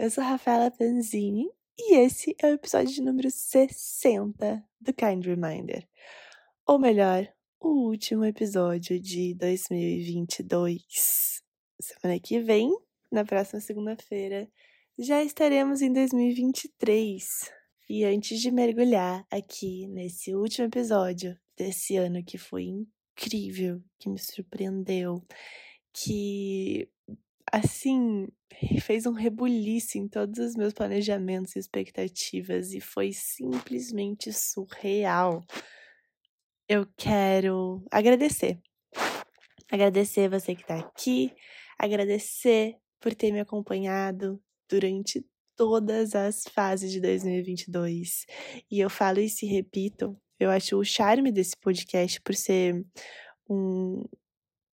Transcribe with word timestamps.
Eu 0.00 0.10
sou 0.10 0.24
Rafaela 0.24 0.70
Panzini 0.70 1.46
e 1.78 1.96
esse 1.96 2.34
é 2.42 2.46
o 2.46 2.54
episódio 2.54 3.04
número 3.04 3.30
60 3.30 4.64
do 4.80 4.94
Kind 4.94 5.26
Reminder. 5.26 5.86
Ou 6.66 6.78
melhor, 6.78 7.30
o 7.60 7.90
último 7.90 8.24
episódio 8.24 8.98
de 8.98 9.34
2022. 9.34 11.42
Semana 11.78 12.18
que 12.18 12.40
vem, 12.40 12.74
na 13.12 13.26
próxima 13.26 13.60
segunda-feira, 13.60 14.50
já 14.98 15.22
estaremos 15.22 15.82
em 15.82 15.92
2023. 15.92 17.52
E 17.90 18.02
antes 18.06 18.40
de 18.40 18.50
mergulhar 18.50 19.26
aqui 19.30 19.86
nesse 19.86 20.34
último 20.34 20.68
episódio 20.68 21.38
desse 21.54 21.98
ano 21.98 22.24
que 22.24 22.38
foi 22.38 22.64
incrível, 22.64 23.82
que 23.98 24.08
me 24.08 24.18
surpreendeu, 24.18 25.22
que 25.92 26.88
assim 27.52 28.28
fez 28.80 29.06
um 29.06 29.12
rebuliço 29.12 29.98
em 29.98 30.08
todos 30.08 30.38
os 30.38 30.54
meus 30.54 30.72
planejamentos 30.72 31.56
e 31.56 31.58
expectativas 31.58 32.72
e 32.72 32.80
foi 32.80 33.12
simplesmente 33.12 34.32
surreal. 34.32 35.44
Eu 36.68 36.86
quero 36.96 37.84
agradecer. 37.90 38.60
Agradecer 39.70 40.28
você 40.28 40.54
que 40.54 40.62
está 40.62 40.78
aqui, 40.78 41.32
agradecer 41.78 42.76
por 43.00 43.14
ter 43.14 43.32
me 43.32 43.40
acompanhado 43.40 44.40
durante 44.68 45.24
todas 45.56 46.14
as 46.14 46.44
fases 46.44 46.90
de 46.90 47.00
2022. 47.00 48.24
E 48.70 48.80
eu 48.80 48.90
falo 48.90 49.20
e 49.20 49.28
se 49.28 49.46
repito, 49.46 50.16
eu 50.38 50.50
acho 50.50 50.78
o 50.78 50.84
charme 50.84 51.30
desse 51.30 51.56
podcast 51.56 52.20
por 52.22 52.34
ser 52.34 52.84
um, 53.48 54.02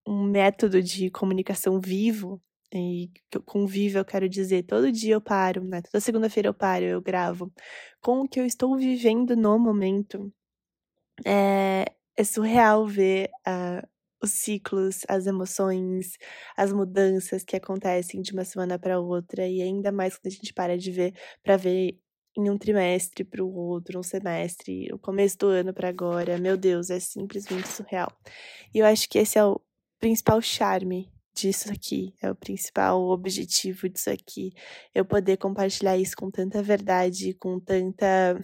um 0.07 0.23
método 0.23 0.81
de 0.81 1.09
comunicação 1.11 1.79
vivo. 1.79 2.41
E 2.73 3.09
com 3.45 3.65
vivo 3.65 3.97
eu 3.97 4.05
quero 4.05 4.27
dizer, 4.27 4.63
todo 4.63 4.91
dia 4.91 5.15
eu 5.15 5.21
paro, 5.21 5.63
né? 5.63 5.81
Toda 5.81 6.01
segunda-feira 6.01 6.49
eu 6.49 6.53
paro, 6.53 6.85
eu 6.85 7.01
gravo. 7.01 7.51
Com 8.01 8.21
o 8.21 8.27
que 8.27 8.39
eu 8.39 8.45
estou 8.45 8.77
vivendo 8.77 9.35
no 9.35 9.57
momento. 9.57 10.31
É, 11.25 11.85
é 12.15 12.23
surreal 12.23 12.85
ver 12.87 13.29
uh, 13.47 13.87
os 14.21 14.31
ciclos, 14.31 15.01
as 15.07 15.27
emoções, 15.27 16.17
as 16.57 16.73
mudanças 16.73 17.43
que 17.43 17.55
acontecem 17.55 18.21
de 18.21 18.33
uma 18.33 18.43
semana 18.45 18.77
para 18.79 18.99
outra. 18.99 19.47
E 19.47 19.61
ainda 19.61 19.91
mais 19.91 20.17
quando 20.17 20.27
a 20.27 20.29
gente 20.31 20.53
para 20.53 20.77
de 20.77 20.91
ver 20.91 21.13
para 21.43 21.57
ver 21.57 21.99
em 22.37 22.49
um 22.49 22.57
trimestre 22.57 23.23
para 23.23 23.43
o 23.43 23.51
outro, 23.51 23.99
um 23.99 24.03
semestre, 24.03 24.89
o 24.93 24.99
começo 24.99 25.37
do 25.39 25.47
ano 25.47 25.73
para 25.73 25.89
agora. 25.89 26.37
Meu 26.37 26.57
Deus, 26.57 26.89
é 26.89 26.99
simplesmente 26.99 27.67
surreal. 27.67 28.11
E 28.73 28.79
eu 28.79 28.85
acho 28.85 29.09
que 29.09 29.17
esse 29.19 29.39
é 29.39 29.45
o 29.45 29.59
principal 29.99 30.41
charme 30.41 31.11
disso 31.37 31.71
aqui, 31.71 32.13
é 32.21 32.31
o 32.31 32.35
principal 32.35 33.01
objetivo 33.09 33.87
disso 33.87 34.09
aqui. 34.09 34.51
Eu 34.93 35.05
poder 35.05 35.37
compartilhar 35.37 35.97
isso 35.97 36.15
com 36.17 36.31
tanta 36.31 36.63
verdade, 36.63 37.33
com 37.35 37.59
tanta 37.59 38.39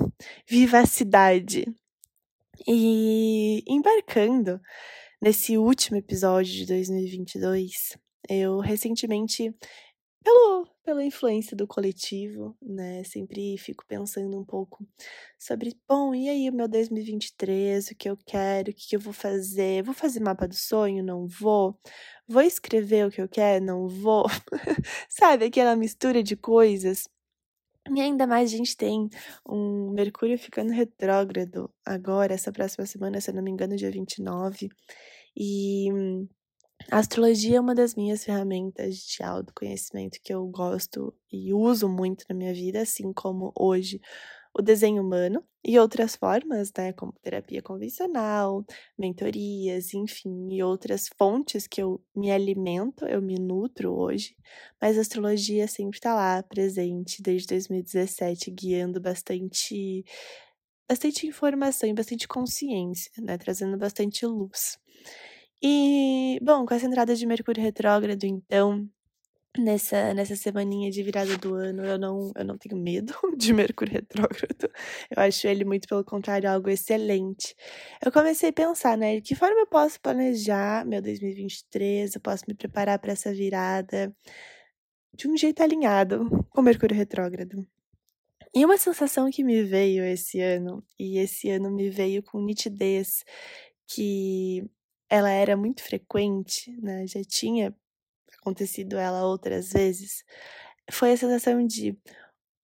vivacidade. 0.47 1.65
E 2.67 3.63
embarcando 3.67 4.61
nesse 5.21 5.57
último 5.57 5.97
episódio 5.97 6.53
de 6.53 6.65
2022, 6.67 7.97
eu 8.29 8.59
recentemente 8.59 9.53
pelo, 10.23 10.67
pela 10.85 11.03
influência 11.03 11.55
do 11.55 11.67
coletivo, 11.67 12.55
né? 12.61 13.03
Sempre 13.03 13.57
fico 13.57 13.85
pensando 13.85 14.39
um 14.39 14.45
pouco 14.45 14.87
sobre, 15.37 15.75
bom, 15.87 16.15
e 16.15 16.29
aí 16.29 16.49
o 16.49 16.53
meu 16.53 16.67
2023, 16.67 17.89
o 17.91 17.95
que 17.95 18.09
eu 18.09 18.17
quero, 18.25 18.71
o 18.71 18.73
que 18.73 18.95
eu 18.95 18.99
vou 18.99 19.13
fazer? 19.13 19.83
Vou 19.83 19.93
fazer 19.93 20.21
mapa 20.21 20.47
do 20.47 20.55
sonho? 20.55 21.03
Não 21.03 21.27
vou? 21.27 21.77
Vou 22.27 22.41
escrever 22.41 23.05
o 23.05 23.11
que 23.11 23.21
eu 23.21 23.27
quero? 23.27 23.63
Não 23.65 23.87
vou? 23.87 24.25
Sabe, 25.09 25.45
aquela 25.45 25.75
mistura 25.75 26.23
de 26.23 26.35
coisas. 26.35 27.07
E 27.93 27.99
ainda 27.99 28.25
mais 28.25 28.53
a 28.53 28.57
gente 28.57 28.77
tem 28.77 29.09
um 29.47 29.91
Mercúrio 29.91 30.37
ficando 30.37 30.71
retrógrado 30.71 31.69
agora, 31.85 32.33
essa 32.33 32.51
próxima 32.51 32.85
semana, 32.85 33.19
se 33.19 33.29
eu 33.29 33.35
não 33.35 33.43
me 33.43 33.51
engano, 33.51 33.75
dia 33.75 33.91
29. 33.91 34.69
E 35.35 35.89
a 36.91 36.99
astrologia 36.99 37.57
é 37.57 37.59
uma 37.59 37.75
das 37.75 37.95
minhas 37.95 38.23
ferramentas 38.23 38.97
de 38.97 39.21
autoconhecimento 39.21 40.19
que 40.23 40.33
eu 40.33 40.45
gosto 40.47 41.13
e 41.31 41.53
uso 41.53 41.89
muito 41.89 42.25
na 42.29 42.35
minha 42.35 42.53
vida, 42.53 42.81
assim 42.81 43.11
como 43.11 43.51
hoje 43.57 43.99
o 44.53 44.61
desenho 44.61 45.01
humano 45.03 45.43
e 45.63 45.79
outras 45.79 46.15
formas, 46.15 46.71
né, 46.77 46.93
como 46.93 47.13
terapia 47.21 47.61
convencional, 47.61 48.65
mentorias, 48.97 49.93
enfim, 49.93 50.49
e 50.51 50.61
outras 50.63 51.09
fontes 51.17 51.67
que 51.67 51.81
eu 51.81 52.01
me 52.15 52.31
alimento, 52.31 53.05
eu 53.05 53.21
me 53.21 53.35
nutro 53.35 53.93
hoje, 53.93 54.35
mas 54.81 54.97
a 54.97 55.01
astrologia 55.01 55.67
sempre 55.67 55.97
está 55.97 56.13
lá, 56.13 56.43
presente 56.43 57.21
desde 57.21 57.47
2017, 57.47 58.51
guiando 58.51 58.99
bastante 59.01 60.03
bastante 60.89 61.25
informação 61.25 61.89
e 61.89 61.93
bastante 61.93 62.27
consciência, 62.27 63.11
né, 63.21 63.37
trazendo 63.37 63.77
bastante 63.77 64.25
luz. 64.25 64.77
E, 65.61 66.39
bom, 66.41 66.65
com 66.65 66.73
essa 66.73 66.85
entrada 66.85 67.15
de 67.15 67.25
Mercúrio 67.25 67.63
retrógrado, 67.63 68.25
então, 68.25 68.87
nessa, 69.57 70.13
nessa 70.13 70.35
semaninha 70.35 70.89
de 70.89 71.03
virada 71.03 71.37
do 71.37 71.55
ano, 71.55 71.83
eu 71.85 71.97
não, 71.97 72.31
eu 72.35 72.45
não 72.45 72.57
tenho 72.57 72.77
medo 72.77 73.13
de 73.37 73.53
Mercúrio 73.53 73.93
retrógrado. 73.93 74.71
Eu 75.09 75.21
acho 75.23 75.47
ele, 75.47 75.63
muito 75.63 75.87
pelo 75.87 76.03
contrário, 76.03 76.49
algo 76.49 76.69
excelente. 76.69 77.55
Eu 78.03 78.11
comecei 78.11 78.49
a 78.49 78.53
pensar, 78.53 78.97
né, 78.97 79.15
de 79.15 79.21
que 79.21 79.35
forma 79.35 79.59
eu 79.59 79.67
posso 79.67 79.99
planejar 80.01 80.85
meu 80.85 81.01
2023, 81.01 82.15
eu 82.15 82.21
posso 82.21 82.43
me 82.47 82.53
preparar 82.53 82.99
para 82.99 83.11
essa 83.13 83.33
virada 83.33 84.15
de 85.15 85.27
um 85.27 85.37
jeito 85.37 85.61
alinhado 85.61 86.27
com 86.49 86.61
Mercúrio 86.61 86.95
retrógrado. 86.95 87.65
E 88.55 88.65
uma 88.65 88.77
sensação 88.77 89.31
que 89.31 89.43
me 89.43 89.63
veio 89.63 90.03
esse 90.03 90.39
ano, 90.39 90.83
e 90.99 91.17
esse 91.17 91.49
ano 91.49 91.71
me 91.71 91.89
veio 91.89 92.21
com 92.21 92.39
nitidez, 92.39 93.23
que 93.87 94.63
ela 95.09 95.29
era 95.31 95.57
muito 95.57 95.83
frequente, 95.83 96.71
né? 96.81 97.05
Já 97.07 97.21
tinha 97.23 97.75
acontecido 98.43 98.97
ela 98.97 99.25
outras 99.25 99.71
vezes. 99.71 100.23
Foi 100.91 101.13
a 101.13 101.17
sensação 101.17 101.65
de 101.65 101.97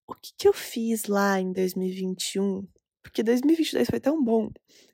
o 0.08 0.14
que, 0.14 0.32
que 0.38 0.48
eu 0.48 0.52
fiz 0.52 1.06
lá 1.06 1.40
em 1.40 1.52
2021? 1.52 2.66
Porque 3.02 3.22
2022 3.22 3.88
foi 3.88 4.00
tão 4.00 4.22
bom. 4.22 4.50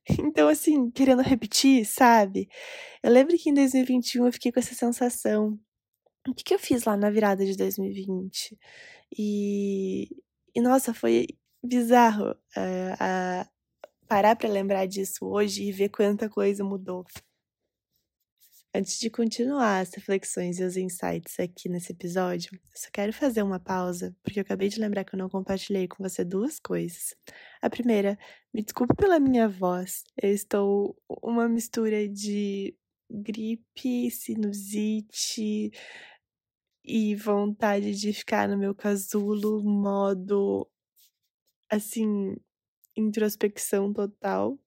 Então, 0.19 0.48
assim, 0.48 0.91
querendo 0.91 1.22
repetir, 1.22 1.87
sabe? 1.87 2.48
Eu 3.04 3.12
lembro 3.12 3.37
que 3.38 3.50
em 3.50 3.54
2021 3.54 4.26
eu 4.26 4.32
fiquei 4.32 4.50
com 4.50 4.59
essa 4.59 4.75
sensação. 4.75 5.56
O 6.28 6.34
que, 6.34 6.43
que 6.43 6.54
eu 6.54 6.59
fiz 6.59 6.84
lá 6.84 6.97
na 6.97 7.09
virada 7.09 7.44
de 7.47 7.56
2020? 7.56 8.59
E, 9.16 10.09
e 10.54 10.60
nossa, 10.60 10.93
foi 10.93 11.28
bizarro 11.64 12.32
uh, 12.32 12.34
uh, 12.34 13.49
parar 14.09 14.34
para 14.34 14.49
lembrar 14.49 14.87
disso 14.87 15.25
hoje 15.25 15.64
e 15.64 15.72
ver 15.72 15.88
quanta 15.88 16.28
coisa 16.28 16.64
mudou. 16.64 17.04
Antes 18.75 18.99
de 18.99 19.10
continuar 19.10 19.81
as 19.81 19.93
reflexões 19.93 20.59
e 20.59 20.65
os 20.65 20.78
insights 20.78 21.38
aqui 21.38 21.69
nesse 21.69 21.93
episódio, 21.93 22.59
só 22.75 22.88
quero 22.91 23.12
fazer 23.12 23.43
uma 23.43 23.60
pausa, 23.60 24.16
porque 24.22 24.38
eu 24.38 24.43
acabei 24.43 24.71
de 24.71 24.81
lembrar 24.81 25.05
que 25.05 25.15
eu 25.15 25.19
não 25.19 25.28
compartilhei 25.28 25.87
com 25.87 26.03
você 26.03 26.25
duas 26.25 26.59
coisas. 26.59 27.15
A 27.61 27.69
primeira, 27.69 28.19
me 28.53 28.62
desculpe 28.62 28.97
pela 28.97 29.21
minha 29.21 29.47
voz, 29.47 30.05
eu 30.22 30.32
estou 30.32 30.97
uma 31.22 31.50
mistura 31.50 32.09
de 32.09 32.75
gripe, 33.11 34.11
sinusite 34.11 35.71
e 36.82 37.14
vontade 37.14 37.94
de 37.94 38.11
ficar 38.14 38.49
no 38.49 38.56
meu 38.56 38.75
casulo, 38.75 39.62
modo 39.62 40.67
assim, 41.70 42.37
introspecção 42.97 43.93
total 43.93 44.58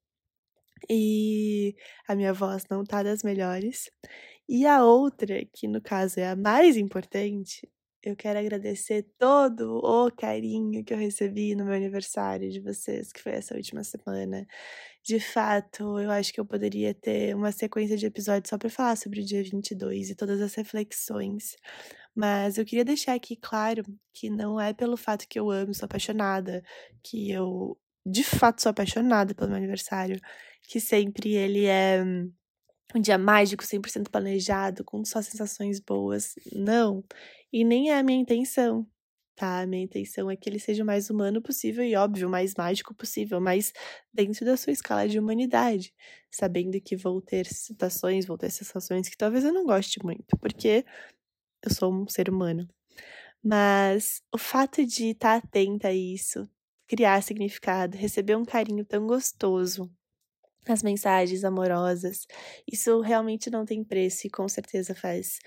e 0.89 1.75
a 2.07 2.15
minha 2.15 2.33
voz 2.33 2.63
não 2.69 2.83
tá 2.83 3.03
das 3.03 3.23
melhores. 3.23 3.89
E 4.47 4.65
a 4.65 4.83
outra, 4.83 5.43
que 5.53 5.67
no 5.67 5.81
caso 5.81 6.19
é 6.19 6.27
a 6.29 6.35
mais 6.35 6.77
importante, 6.77 7.67
eu 8.05 8.15
quero 8.15 8.37
agradecer 8.37 9.03
todo 9.17 9.79
o 9.83 10.11
carinho 10.11 10.83
que 10.83 10.93
eu 10.93 10.97
recebi 10.97 11.55
no 11.55 11.65
meu 11.65 11.73
aniversário 11.73 12.51
de 12.51 12.59
vocês, 12.59 13.11
que 13.11 13.21
foi 13.21 13.31
essa 13.33 13.55
última 13.55 13.83
semana. 13.83 14.45
De 15.03 15.19
fato, 15.19 15.99
eu 15.99 16.11
acho 16.11 16.31
que 16.31 16.39
eu 16.39 16.45
poderia 16.45 16.93
ter 16.93 17.35
uma 17.35 17.51
sequência 17.51 17.97
de 17.97 18.05
episódios 18.05 18.49
só 18.49 18.57
para 18.57 18.69
falar 18.69 18.95
sobre 18.95 19.21
o 19.21 19.25
dia 19.25 19.43
22 19.43 20.11
e 20.11 20.15
todas 20.15 20.39
as 20.41 20.53
reflexões. 20.53 21.55
Mas 22.15 22.57
eu 22.57 22.65
queria 22.65 22.85
deixar 22.85 23.13
aqui 23.15 23.35
claro 23.35 23.83
que 24.13 24.29
não 24.29 24.59
é 24.61 24.73
pelo 24.73 24.97
fato 24.97 25.27
que 25.27 25.39
eu 25.39 25.49
amo, 25.49 25.73
sou 25.73 25.85
apaixonada, 25.85 26.63
que 27.03 27.31
eu 27.31 27.77
de 28.05 28.23
fato 28.23 28.61
sou 28.61 28.69
apaixonada 28.69 29.33
pelo 29.33 29.49
meu 29.49 29.57
aniversário 29.57 30.19
que 30.67 30.79
sempre 30.79 31.33
ele 31.33 31.65
é 31.65 32.03
um 32.95 33.01
dia 33.01 33.17
mágico, 33.17 33.63
100% 33.63 34.09
planejado, 34.09 34.83
com 34.83 35.03
só 35.03 35.21
sensações 35.21 35.79
boas. 35.79 36.35
Não. 36.53 37.03
E 37.51 37.63
nem 37.63 37.91
é 37.91 37.99
a 37.99 38.03
minha 38.03 38.19
intenção, 38.19 38.87
tá? 39.35 39.61
A 39.61 39.67
minha 39.67 39.83
intenção 39.83 40.29
é 40.31 40.35
que 40.35 40.49
ele 40.49 40.59
seja 40.59 40.83
o 40.83 40.85
mais 40.85 41.09
humano 41.09 41.41
possível 41.41 41.83
e, 41.83 41.95
óbvio, 41.95 42.27
o 42.27 42.31
mais 42.31 42.55
mágico 42.55 42.93
possível, 42.95 43.41
mas 43.41 43.73
dentro 44.13 44.45
da 44.45 44.57
sua 44.57 44.73
escala 44.73 45.07
de 45.07 45.19
humanidade, 45.19 45.93
sabendo 46.31 46.79
que 46.81 46.95
vou 46.95 47.21
ter 47.21 47.45
situações, 47.47 48.25
vou 48.25 48.37
ter 48.37 48.49
sensações 48.51 49.09
que 49.09 49.17
talvez 49.17 49.43
eu 49.43 49.53
não 49.53 49.65
goste 49.65 50.03
muito, 50.03 50.37
porque 50.39 50.85
eu 51.63 51.73
sou 51.73 51.93
um 51.93 52.07
ser 52.07 52.29
humano. 52.29 52.67
Mas 53.43 54.21
o 54.33 54.37
fato 54.37 54.85
de 54.85 55.11
estar 55.11 55.41
tá 55.41 55.47
atenta 55.47 55.89
a 55.89 55.93
isso, 55.93 56.49
criar 56.87 57.21
significado, 57.21 57.97
receber 57.97 58.35
um 58.35 58.45
carinho 58.45 58.85
tão 58.85 59.05
gostoso, 59.07 59.91
as 60.73 60.83
mensagens 60.83 61.43
amorosas, 61.43 62.25
isso 62.71 62.99
realmente 63.01 63.49
não 63.49 63.65
tem 63.65 63.83
preço 63.83 64.27
e 64.27 64.29
com 64.29 64.47
certeza 64.49 64.95
faz 64.95 65.39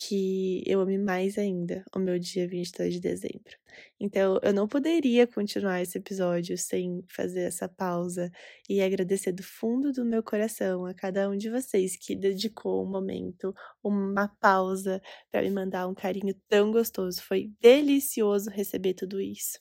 que 0.00 0.62
eu 0.66 0.80
ame 0.80 0.96
mais 0.98 1.36
ainda 1.38 1.84
o 1.94 1.98
meu 1.98 2.18
dia 2.18 2.46
22 2.48 2.94
de 2.94 3.00
dezembro. 3.00 3.56
Então, 4.00 4.38
eu 4.42 4.52
não 4.52 4.68
poderia 4.68 5.26
continuar 5.26 5.82
esse 5.82 5.98
episódio 5.98 6.56
sem 6.56 7.02
fazer 7.08 7.42
essa 7.42 7.68
pausa 7.68 8.30
e 8.68 8.80
agradecer 8.80 9.32
do 9.32 9.42
fundo 9.42 9.92
do 9.92 10.04
meu 10.04 10.22
coração 10.22 10.86
a 10.86 10.94
cada 10.94 11.28
um 11.28 11.36
de 11.36 11.50
vocês 11.50 11.96
que 11.96 12.14
dedicou 12.14 12.84
um 12.84 12.90
momento, 12.90 13.52
uma 13.82 14.28
pausa 14.40 15.00
para 15.30 15.42
me 15.42 15.50
mandar 15.50 15.88
um 15.88 15.94
carinho 15.94 16.34
tão 16.48 16.70
gostoso. 16.72 17.22
Foi 17.22 17.50
delicioso 17.60 18.50
receber 18.50 18.94
tudo 18.94 19.20
isso. 19.20 19.58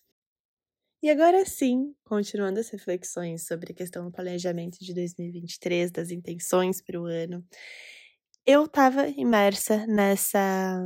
E 1.01 1.09
agora 1.11 1.45
sim, 1.45 1.93
continuando 2.03 2.59
as 2.59 2.69
reflexões 2.69 3.45
sobre 3.45 3.71
a 3.71 3.75
questão 3.75 4.05
do 4.05 4.11
planejamento 4.11 4.79
de 4.79 4.93
2023, 4.95 5.91
das 5.91 6.09
intenções 6.09 6.81
para 6.81 6.99
o 6.99 7.05
ano, 7.05 7.45
eu 8.45 8.65
estava 8.65 9.07
imersa 9.09 9.85
nessa 9.87 10.79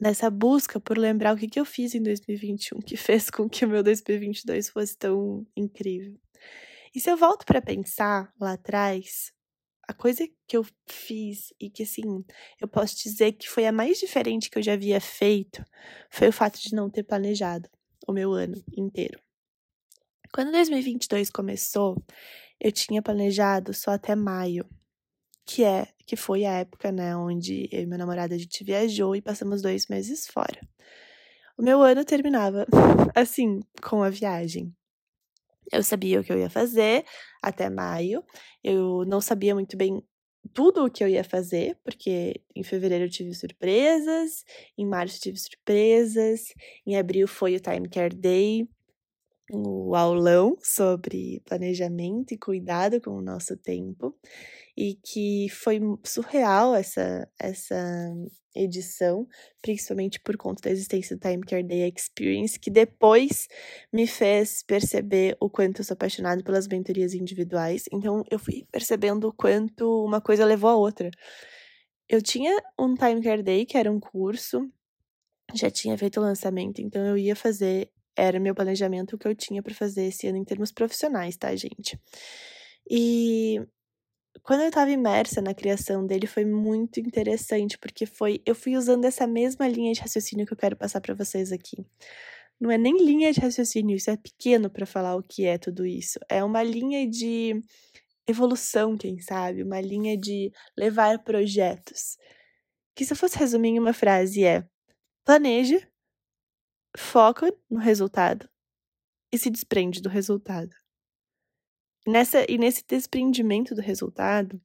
nessa 0.00 0.30
busca 0.30 0.80
por 0.80 0.96
lembrar 0.96 1.34
o 1.34 1.38
que, 1.38 1.48
que 1.48 1.60
eu 1.60 1.64
fiz 1.64 1.94
em 1.94 2.02
2021 2.02 2.80
que 2.80 2.96
fez 2.96 3.28
com 3.30 3.48
que 3.48 3.64
o 3.64 3.68
meu 3.68 3.82
2022 3.82 4.70
fosse 4.70 4.96
tão 4.96 5.46
incrível. 5.56 6.18
E 6.94 7.00
se 7.00 7.10
eu 7.10 7.16
volto 7.16 7.44
para 7.44 7.60
pensar 7.62 8.32
lá 8.40 8.54
atrás, 8.54 9.32
a 9.88 9.92
coisa 9.92 10.26
que 10.46 10.56
eu 10.56 10.64
fiz 10.88 11.52
e 11.60 11.68
que 11.70 11.82
assim, 11.82 12.24
eu 12.60 12.68
posso 12.68 12.96
dizer 12.96 13.32
que 13.32 13.48
foi 13.48 13.66
a 13.66 13.72
mais 13.72 13.98
diferente 13.98 14.50
que 14.50 14.58
eu 14.58 14.62
já 14.62 14.74
havia 14.74 15.00
feito, 15.00 15.64
foi 16.10 16.28
o 16.28 16.32
fato 16.32 16.60
de 16.60 16.74
não 16.74 16.88
ter 16.90 17.02
planejado 17.04 17.68
o 18.06 18.12
meu 18.12 18.32
ano 18.32 18.62
inteiro. 18.76 19.20
Quando 20.32 20.52
2022 20.52 21.30
começou, 21.30 21.96
eu 22.60 22.70
tinha 22.70 23.02
planejado 23.02 23.74
só 23.74 23.92
até 23.92 24.14
maio 24.14 24.64
que 25.44 25.64
é 25.64 25.88
que 26.06 26.14
foi 26.14 26.44
a 26.44 26.58
época, 26.58 26.92
né, 26.92 27.16
onde 27.16 27.68
eu 27.72 27.82
e 27.82 27.86
meu 27.86 27.98
namorado 27.98 28.34
a 28.34 28.38
gente 28.38 28.62
viajou 28.62 29.16
e 29.16 29.22
passamos 29.22 29.62
dois 29.62 29.88
meses 29.88 30.26
fora. 30.28 30.60
O 31.58 31.62
meu 31.62 31.82
ano 31.82 32.04
terminava 32.04 32.66
assim, 33.14 33.60
com 33.82 34.02
a 34.02 34.10
viagem. 34.10 34.72
Eu 35.72 35.82
sabia 35.82 36.20
o 36.20 36.24
que 36.24 36.32
eu 36.32 36.38
ia 36.38 36.50
fazer 36.50 37.04
até 37.42 37.68
maio. 37.68 38.24
Eu 38.62 39.04
não 39.06 39.20
sabia 39.20 39.54
muito 39.54 39.76
bem 39.76 40.02
tudo 40.54 40.84
o 40.84 40.90
que 40.90 41.02
eu 41.02 41.08
ia 41.08 41.22
fazer, 41.22 41.76
porque 41.84 42.40
em 42.54 42.62
fevereiro 42.62 43.04
eu 43.04 43.10
tive 43.10 43.34
surpresas, 43.34 44.44
em 44.78 44.86
março 44.86 45.20
tive 45.20 45.38
surpresas, 45.38 46.54
em 46.86 46.96
abril 46.96 47.28
foi 47.28 47.56
o 47.56 47.60
Time 47.60 47.88
Care 47.88 48.14
Day, 48.14 48.68
o 49.52 49.94
aulão 49.94 50.56
sobre 50.62 51.42
planejamento 51.44 52.32
e 52.32 52.38
cuidado 52.38 53.00
com 53.00 53.10
o 53.10 53.22
nosso 53.22 53.56
tempo 53.56 54.14
e 54.76 54.94
que 54.94 55.48
foi 55.50 55.80
surreal 56.04 56.74
essa 56.74 57.28
essa 57.38 57.76
edição, 58.54 59.26
principalmente 59.62 60.18
por 60.20 60.36
conta 60.36 60.62
da 60.62 60.70
existência 60.70 61.16
do 61.16 61.20
Time 61.20 61.42
Care 61.42 61.62
Day 61.62 61.92
Experience, 61.94 62.58
que 62.58 62.70
depois 62.70 63.46
me 63.92 64.06
fez 64.06 64.62
perceber 64.62 65.36
o 65.40 65.48
quanto 65.48 65.80
eu 65.80 65.84
sou 65.84 65.94
apaixonada 65.94 66.42
pelas 66.42 66.66
mentorias 66.66 67.14
individuais. 67.14 67.84
Então 67.92 68.24
eu 68.30 68.38
fui 68.38 68.66
percebendo 68.72 69.28
o 69.28 69.32
quanto 69.32 70.04
uma 70.04 70.20
coisa 70.20 70.44
levou 70.44 70.70
a 70.70 70.76
outra. 70.76 71.10
Eu 72.08 72.20
tinha 72.20 72.56
um 72.78 72.94
Time 72.94 73.22
Care 73.22 73.42
Day, 73.42 73.64
que 73.64 73.78
era 73.78 73.90
um 73.90 74.00
curso, 74.00 74.68
já 75.54 75.70
tinha 75.70 75.96
feito 75.96 76.18
o 76.18 76.22
lançamento, 76.22 76.80
então 76.80 77.04
eu 77.06 77.16
ia 77.16 77.36
fazer, 77.36 77.90
era 78.20 78.38
meu 78.40 78.54
planejamento 78.54 79.16
que 79.18 79.26
eu 79.26 79.34
tinha 79.34 79.62
para 79.62 79.74
fazer 79.74 80.04
esse 80.06 80.26
ano 80.26 80.38
em 80.38 80.44
termos 80.44 80.72
profissionais, 80.72 81.36
tá, 81.36 81.54
gente? 81.56 81.98
E 82.88 83.60
quando 84.42 84.62
eu 84.62 84.68
estava 84.68 84.90
imersa 84.90 85.40
na 85.40 85.54
criação 85.54 86.06
dele 86.06 86.26
foi 86.26 86.44
muito 86.44 87.00
interessante, 87.00 87.78
porque 87.78 88.06
foi 88.06 88.42
eu 88.46 88.54
fui 88.54 88.76
usando 88.76 89.04
essa 89.04 89.26
mesma 89.26 89.68
linha 89.68 89.92
de 89.92 90.00
raciocínio 90.00 90.46
que 90.46 90.52
eu 90.52 90.56
quero 90.56 90.76
passar 90.76 91.00
para 91.00 91.14
vocês 91.14 91.52
aqui. 91.52 91.84
Não 92.60 92.70
é 92.70 92.78
nem 92.78 92.96
linha 93.04 93.32
de 93.32 93.40
raciocínio, 93.40 93.96
isso 93.96 94.10
é 94.10 94.16
pequeno 94.16 94.70
para 94.70 94.86
falar 94.86 95.16
o 95.16 95.22
que 95.22 95.46
é 95.46 95.58
tudo 95.58 95.86
isso. 95.86 96.18
É 96.28 96.44
uma 96.44 96.62
linha 96.62 97.08
de 97.08 97.60
evolução, 98.28 98.96
quem 98.96 99.18
sabe, 99.20 99.62
uma 99.62 99.80
linha 99.80 100.16
de 100.16 100.52
levar 100.76 101.22
projetos. 101.24 102.16
Que 102.94 103.04
se 103.04 103.12
eu 103.12 103.16
fosse 103.16 103.38
resumir 103.38 103.70
em 103.70 103.78
uma 103.78 103.92
frase 103.92 104.44
é: 104.44 104.64
planeje, 105.24 105.86
foca 106.96 107.52
no 107.68 107.78
resultado 107.78 108.48
e 109.32 109.38
se 109.38 109.50
desprende 109.50 110.00
do 110.00 110.08
resultado. 110.08 110.74
Nessa, 112.06 112.44
e 112.50 112.58
nesse 112.58 112.84
desprendimento 112.86 113.74
do 113.74 113.80
resultado 113.80 114.60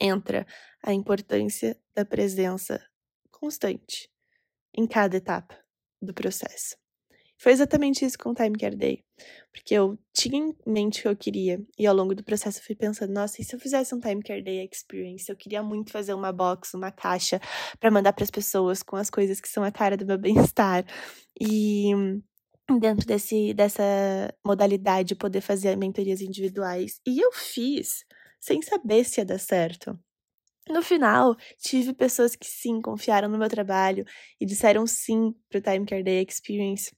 entra 0.00 0.46
a 0.82 0.92
importância 0.92 1.78
da 1.94 2.04
presença 2.04 2.84
constante 3.30 4.10
em 4.72 4.86
cada 4.86 5.16
etapa 5.16 5.58
do 6.00 6.14
processo. 6.14 6.76
Foi 7.38 7.52
exatamente 7.52 8.04
isso 8.04 8.18
com 8.18 8.30
o 8.30 8.34
Time 8.34 8.56
Care 8.58 8.76
Day. 8.76 9.04
Porque 9.52 9.74
eu 9.74 9.98
tinha 10.12 10.38
em 10.38 10.54
mente 10.66 11.00
o 11.00 11.02
que 11.02 11.08
eu 11.08 11.16
queria. 11.16 11.60
E 11.78 11.86
ao 11.86 11.94
longo 11.94 12.14
do 12.14 12.24
processo 12.24 12.58
eu 12.58 12.64
fui 12.64 12.74
pensando, 12.74 13.12
nossa, 13.12 13.40
e 13.40 13.44
se 13.44 13.54
eu 13.54 13.60
fizesse 13.60 13.94
um 13.94 14.00
Time 14.00 14.22
Care 14.22 14.42
Day 14.42 14.68
Experience? 14.70 15.28
Eu 15.28 15.36
queria 15.36 15.62
muito 15.62 15.92
fazer 15.92 16.14
uma 16.14 16.32
box, 16.32 16.74
uma 16.74 16.90
caixa 16.90 17.40
para 17.78 17.90
mandar 17.90 18.12
para 18.12 18.24
as 18.24 18.30
pessoas 18.30 18.82
com 18.82 18.96
as 18.96 19.10
coisas 19.10 19.40
que 19.40 19.48
são 19.48 19.62
a 19.62 19.70
cara 19.70 19.96
do 19.96 20.06
meu 20.06 20.16
bem-estar. 20.18 20.84
E 21.40 21.92
dentro 22.80 23.06
desse, 23.06 23.54
dessa 23.54 23.82
modalidade 24.44 25.08
de 25.08 25.14
poder 25.14 25.40
fazer 25.40 25.76
mentorias 25.76 26.20
individuais. 26.20 27.00
E 27.06 27.20
eu 27.20 27.30
fiz 27.32 28.04
sem 28.40 28.62
saber 28.62 29.04
se 29.04 29.20
ia 29.20 29.24
dar 29.24 29.38
certo. 29.38 29.98
No 30.68 30.82
final, 30.82 31.36
tive 31.58 31.92
pessoas 31.92 32.34
que 32.34 32.46
sim 32.46 32.80
confiaram 32.80 33.28
no 33.28 33.38
meu 33.38 33.48
trabalho 33.48 34.04
e 34.40 34.46
disseram 34.46 34.86
sim 34.86 35.32
para 35.48 35.58
o 35.58 35.62
Time 35.62 35.86
Care 35.86 36.02
Day 36.02 36.24
Experience. 36.28 36.95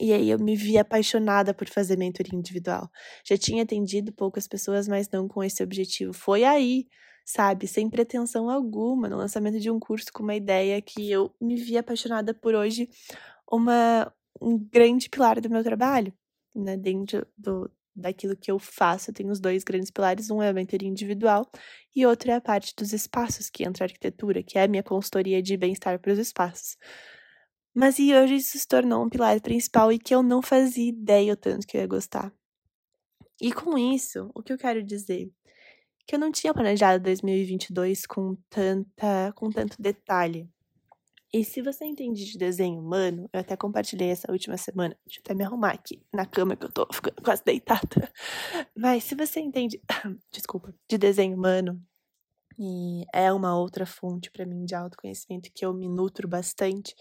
E 0.00 0.12
aí 0.14 0.30
eu 0.30 0.38
me 0.38 0.56
vi 0.56 0.78
apaixonada 0.78 1.52
por 1.52 1.68
fazer 1.68 1.96
mentoria 1.98 2.38
individual. 2.38 2.90
Já 3.24 3.36
tinha 3.36 3.62
atendido 3.62 4.12
poucas 4.12 4.48
pessoas, 4.48 4.88
mas 4.88 5.08
não 5.10 5.28
com 5.28 5.44
esse 5.44 5.62
objetivo. 5.62 6.12
Foi 6.14 6.42
aí, 6.42 6.86
sabe, 7.24 7.66
sem 7.68 7.90
pretensão 7.90 8.48
alguma, 8.48 9.08
no 9.08 9.16
lançamento 9.16 9.60
de 9.60 9.70
um 9.70 9.78
curso 9.78 10.06
com 10.12 10.22
uma 10.22 10.34
ideia 10.34 10.80
que 10.80 11.10
eu 11.10 11.34
me 11.40 11.56
vi 11.56 11.76
apaixonada 11.76 12.32
por 12.34 12.54
hoje 12.54 12.88
uma 13.50 14.12
um 14.40 14.58
grande 14.58 15.08
pilar 15.10 15.40
do 15.40 15.50
meu 15.50 15.62
trabalho, 15.62 16.12
né? 16.54 16.76
Dentro 16.76 17.26
do, 17.36 17.70
daquilo 17.94 18.36
que 18.36 18.50
eu 18.50 18.58
faço, 18.58 19.10
eu 19.10 19.14
tenho 19.14 19.30
os 19.30 19.40
dois 19.40 19.64
grandes 19.64 19.90
pilares, 19.90 20.30
um 20.30 20.42
é 20.42 20.48
a 20.48 20.52
mentoria 20.52 20.88
individual 20.88 21.50
e 21.94 22.06
outro 22.06 22.30
é 22.30 22.34
a 22.34 22.40
parte 22.40 22.74
dos 22.76 22.92
espaços, 22.92 23.50
que 23.50 23.64
entra 23.64 23.84
a 23.84 23.86
arquitetura, 23.86 24.42
que 24.42 24.58
é 24.58 24.62
a 24.64 24.68
minha 24.68 24.82
consultoria 24.82 25.42
de 25.42 25.56
bem-estar 25.56 25.98
para 25.98 26.12
os 26.12 26.18
espaços. 26.18 26.76
Mas 27.74 27.98
e 27.98 28.12
hoje 28.14 28.36
isso 28.36 28.58
se 28.58 28.66
tornou 28.66 29.04
um 29.04 29.08
pilar 29.08 29.40
principal 29.40 29.92
e 29.92 29.98
que 29.98 30.14
eu 30.14 30.22
não 30.22 30.42
fazia 30.42 30.88
ideia 30.88 31.32
o 31.32 31.36
tanto 31.36 31.66
que 31.66 31.76
eu 31.76 31.80
ia 31.80 31.86
gostar. 31.86 32.32
E 33.40 33.52
com 33.52 33.78
isso, 33.78 34.30
o 34.34 34.42
que 34.42 34.52
eu 34.52 34.58
quero 34.58 34.82
dizer? 34.82 35.30
Que 36.06 36.16
eu 36.16 36.18
não 36.18 36.32
tinha 36.32 36.52
planejado 36.52 37.02
2022 37.02 38.06
com 38.06 38.36
tanta, 38.50 39.32
com 39.34 39.50
tanto 39.50 39.80
detalhe. 39.80 40.48
E 41.32 41.44
se 41.44 41.62
você 41.62 41.84
entende 41.84 42.24
de 42.24 42.36
desenho 42.36 42.80
humano, 42.80 43.30
eu 43.32 43.40
até 43.40 43.56
compartilhei 43.56 44.10
essa 44.10 44.30
última 44.32 44.56
semana. 44.56 44.96
Deixa 45.06 45.20
eu 45.20 45.22
até 45.24 45.32
me 45.32 45.44
arrumar 45.44 45.70
aqui 45.70 46.02
na 46.12 46.26
cama 46.26 46.56
que 46.56 46.64
eu 46.64 46.72
tô 46.72 46.88
ficando 46.92 47.22
quase 47.22 47.44
deitada. 47.44 48.12
Mas 48.76 49.04
se 49.04 49.14
você 49.14 49.38
entende, 49.38 49.80
desculpa, 50.32 50.74
de 50.88 50.98
desenho 50.98 51.36
humano, 51.36 51.80
e 52.58 53.04
é 53.14 53.32
uma 53.32 53.56
outra 53.56 53.86
fonte 53.86 54.30
para 54.30 54.44
mim 54.44 54.64
de 54.64 54.74
autoconhecimento 54.74 55.50
que 55.54 55.64
eu 55.64 55.72
me 55.72 55.88
nutro 55.88 56.26
bastante, 56.26 56.96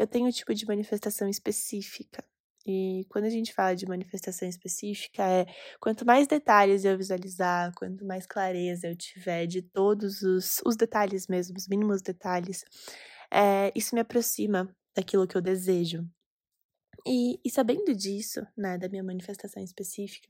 eu 0.00 0.06
tenho 0.06 0.26
um 0.26 0.30
tipo 0.30 0.54
de 0.54 0.66
manifestação 0.66 1.28
específica. 1.28 2.24
E 2.66 3.04
quando 3.10 3.26
a 3.26 3.30
gente 3.30 3.52
fala 3.52 3.74
de 3.76 3.86
manifestação 3.86 4.48
específica, 4.48 5.22
é 5.22 5.46
quanto 5.78 6.06
mais 6.06 6.26
detalhes 6.26 6.86
eu 6.86 6.96
visualizar, 6.96 7.70
quanto 7.74 8.02
mais 8.06 8.26
clareza 8.26 8.88
eu 8.88 8.96
tiver 8.96 9.46
de 9.46 9.60
todos 9.60 10.22
os, 10.22 10.62
os 10.64 10.74
detalhes 10.74 11.26
mesmo, 11.26 11.54
os 11.54 11.68
mínimos 11.68 12.00
detalhes, 12.00 12.64
é, 13.30 13.70
isso 13.74 13.94
me 13.94 14.00
aproxima 14.00 14.74
daquilo 14.96 15.26
que 15.26 15.36
eu 15.36 15.42
desejo. 15.42 16.08
E, 17.06 17.38
e 17.44 17.50
sabendo 17.50 17.94
disso, 17.94 18.40
né, 18.56 18.78
da 18.78 18.88
minha 18.88 19.04
manifestação 19.04 19.62
específica, 19.62 20.28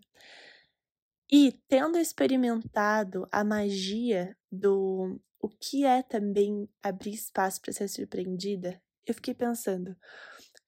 e 1.31 1.53
tendo 1.69 1.97
experimentado 1.97 3.29
a 3.31 3.45
magia 3.45 4.37
do 4.51 5.21
o 5.41 5.49
que 5.49 5.85
é 5.85 6.03
também 6.03 6.69
abrir 6.83 7.15
espaço 7.15 7.61
para 7.61 7.73
ser 7.73 7.89
surpreendida, 7.89 8.81
eu 9.07 9.15
fiquei 9.15 9.35
pensando, 9.35 9.97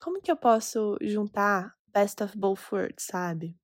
como 0.00 0.20
que 0.20 0.30
eu 0.30 0.36
posso 0.36 0.96
juntar 1.00 1.74
best 1.92 2.22
of 2.22 2.36
both 2.36 2.60
worlds, 2.72 3.04
sabe? 3.04 3.56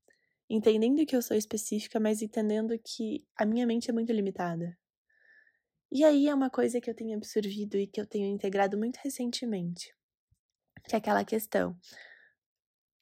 Entendendo 0.48 1.04
que 1.04 1.16
eu 1.16 1.22
sou 1.22 1.37
específica, 1.37 2.00
mas 2.00 2.22
entendendo 2.22 2.78
que 2.78 3.26
a 3.37 3.44
minha 3.44 3.66
mente 3.66 3.90
é 3.90 3.92
muito 3.92 4.12
limitada. 4.12 4.78
E 5.90 6.04
aí 6.04 6.28
é 6.28 6.34
uma 6.34 6.50
coisa 6.50 6.80
que 6.80 6.88
eu 6.90 6.94
tenho 6.94 7.16
absorvido 7.16 7.76
e 7.76 7.87
que 7.87 8.00
eu 8.00 8.06
tenho 8.06 8.26
integrado 8.26 8.76
muito 8.76 8.96
recentemente, 8.96 9.94
que 10.87 10.94
é 10.94 10.98
aquela 10.98 11.25
questão. 11.25 11.78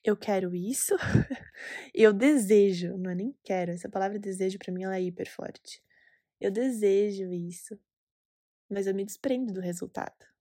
Eu 0.04 0.16
quero 0.16 0.54
isso, 0.54 0.94
eu 1.92 2.12
desejo, 2.12 2.96
não 2.96 3.10
é 3.10 3.14
nem 3.14 3.36
quero, 3.42 3.72
essa 3.72 3.88
palavra 3.88 4.20
desejo 4.20 4.56
para 4.58 4.72
mim 4.72 4.84
ela 4.84 4.96
é 4.96 5.02
hiper 5.02 5.28
forte. 5.28 5.82
Eu 6.40 6.50
desejo 6.50 7.32
isso, 7.32 7.76
mas 8.70 8.86
eu 8.86 8.94
me 8.94 9.04
desprendo 9.04 9.52
do 9.52 9.60
resultado. 9.60 10.35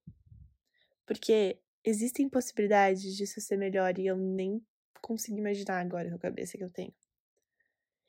Porque 1.06 1.60
existem 1.84 2.30
possibilidades 2.30 3.16
disso 3.16 3.40
ser 3.40 3.58
melhor 3.58 3.98
e 4.00 4.08
eu 4.08 4.18
nem 4.18 4.62
consigo 5.02 5.38
imaginar 5.38 5.80
agora 5.80 6.10
com 6.10 6.16
a 6.16 6.20
cabeça 6.20 6.58
que 6.58 6.64
eu 6.64 6.72
tenho. 6.72 6.94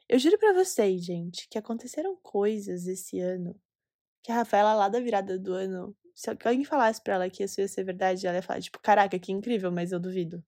Eu 0.09 0.19
juro 0.19 0.39
para 0.39 0.55
vocês, 0.55 1.05
gente, 1.05 1.49
que 1.49 1.59
aconteceram 1.59 2.17
coisas 2.23 2.87
esse 2.87 3.19
ano 3.19 3.61
que 4.23 4.33
a 4.33 4.37
Rafaela, 4.37 4.75
lá 4.75 4.89
da 4.89 4.99
virada 4.99 5.39
do 5.39 5.53
ano, 5.53 5.97
se 6.13 6.31
alguém 6.31 6.65
falasse 6.65 7.01
pra 7.01 7.15
ela 7.15 7.31
que 7.31 7.45
isso 7.45 7.61
ia 7.61 7.69
ser 7.69 7.85
verdade, 7.85 8.27
ela 8.27 8.37
ia 8.37 8.43
falar, 8.43 8.61
tipo, 8.61 8.81
caraca, 8.81 9.19
que 9.19 9.31
incrível, 9.31 9.71
mas 9.71 9.93
eu 9.93 10.01
duvido. 10.01 10.45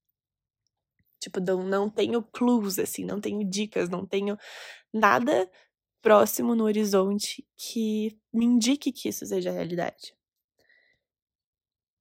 Tipo, 1.20 1.40
não, 1.40 1.62
não 1.62 1.90
tenho 1.90 2.22
clues, 2.22 2.78
assim, 2.78 3.04
não 3.04 3.20
tenho 3.20 3.48
dicas, 3.48 3.88
não 3.88 4.04
tenho 4.04 4.36
nada 4.92 5.48
próximo 6.02 6.54
no 6.56 6.64
horizonte 6.64 7.46
que 7.56 8.18
me 8.32 8.46
indique 8.46 8.90
que 8.90 9.08
isso 9.10 9.24
seja 9.26 9.52
realidade. 9.52 10.17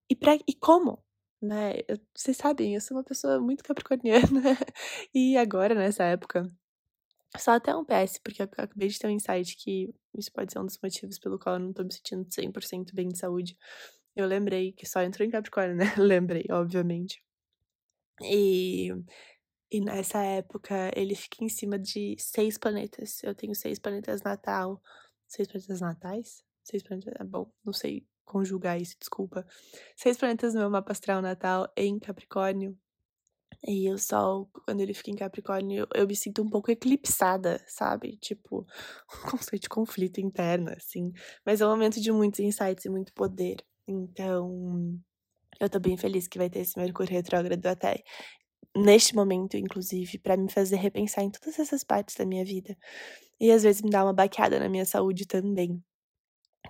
E, 0.10 0.16
pra, 0.16 0.36
e 0.36 0.54
como? 0.54 1.04
Né? 1.42 1.74
Vocês 2.16 2.38
sabem, 2.38 2.76
eu 2.76 2.82
sou 2.82 2.98
uma 2.98 3.04
pessoa 3.04 3.40
muito 3.40 3.64
capricorniana. 3.64 4.18
e 5.14 5.38
agora, 5.38 5.76
nessa 5.76 6.04
época, 6.04 6.44
só 7.38 7.52
até 7.52 7.76
um 7.76 7.86
PS, 7.86 8.20
porque 8.24 8.42
eu 8.42 8.46
acabei 8.46 8.88
de 8.88 8.98
ter 8.98 9.08
um 9.08 9.12
insight 9.12 9.56
que 9.58 9.94
isso 10.16 10.32
pode 10.32 10.52
ser 10.52 10.60
um 10.60 10.66
dos 10.66 10.80
motivos 10.82 11.20
pelo 11.20 11.38
qual 11.38 11.56
eu 11.56 11.60
não 11.60 11.74
tô 11.74 11.84
me 11.84 11.94
sentindo 11.94 12.26
100% 12.26 12.94
bem 12.94 13.10
de 13.10 13.18
saúde. 13.18 13.58
Eu 14.16 14.26
lembrei 14.26 14.72
que 14.72 14.86
só 14.88 15.02
entrou 15.02 15.28
em 15.28 15.32
Capricórnio, 15.32 15.76
né? 15.76 15.86
lembrei, 15.98 16.46
obviamente. 16.50 17.22
E, 18.22 18.90
e 19.72 19.82
nessa 19.82 20.24
época 20.24 20.92
ele 20.96 21.14
fica 21.16 21.44
em 21.44 21.50
cima 21.50 21.78
de 21.78 22.16
seis 22.18 22.58
planetas. 22.58 23.22
Eu 23.24 23.36
tenho 23.36 23.54
seis 23.54 23.78
planetas 23.78 24.24
natal. 24.24 24.82
Seis 25.28 25.48
planetas 25.48 25.82
natais? 25.82 26.44
Seis 26.64 26.82
planetas. 26.82 27.14
É 27.20 27.24
bom, 27.24 27.52
não 27.64 27.74
sei 27.74 28.08
conjugar 28.28 28.80
isso, 28.80 28.96
desculpa. 29.00 29.46
Seis 29.96 30.18
planetas 30.18 30.54
no 30.54 30.60
meu 30.62 30.70
mapa 30.70 30.92
astral 30.92 31.22
natal 31.22 31.72
em 31.76 31.98
Capricórnio. 32.00 32.78
E 33.68 33.90
o 33.92 33.98
Sol, 33.98 34.50
quando 34.66 34.82
ele 34.82 34.94
fica 34.94 35.10
em 35.12 35.16
Capricórnio, 35.16 35.88
eu, 35.96 36.08
me 36.08 36.16
sinto 36.16 36.44
um 36.44 36.50
pouco 36.50 36.70
eclipsada, 36.72 37.64
sabe? 37.68 38.18
Tipo, 38.18 38.66
um 39.26 39.32
conceito 39.32 39.64
de 39.64 39.70
conflito 39.70 40.20
interno, 40.22 40.70
assim. 40.72 41.12
Mas 41.46 41.62
é 41.62 41.66
um 41.66 41.70
momento 41.70 42.00
de 42.00 42.12
muitos 42.12 42.40
insights 42.40 42.86
e 42.86 42.90
muito 42.90 43.14
poder. 43.14 43.58
Então, 43.88 45.00
eu 45.60 45.70
tô 45.70 45.80
bem 45.80 45.98
feliz 45.98 46.28
que 46.28 46.38
vai 46.38 46.50
ter 46.50 46.60
esse 46.60 46.78
Mercúrio 46.78 47.14
retrógrado 47.14 47.66
até 47.66 48.04
neste 48.76 49.16
momento, 49.16 49.58
inclusive, 49.58 50.20
para 50.20 50.38
me 50.38 50.52
fazer 50.52 50.78
repensar 50.78 51.24
em 51.24 51.32
todas 51.32 51.58
essas 51.60 51.84
partes 51.84 52.16
da 52.16 52.26
minha 52.26 52.46
vida. 52.46 52.78
E 53.40 53.52
às 53.52 53.64
vezes 53.64 53.82
me 53.82 53.90
dá 53.90 54.04
uma 54.04 54.14
baqueada 54.14 54.60
na 54.60 54.70
minha 54.70 54.86
saúde 54.86 55.26
também. 55.26 55.84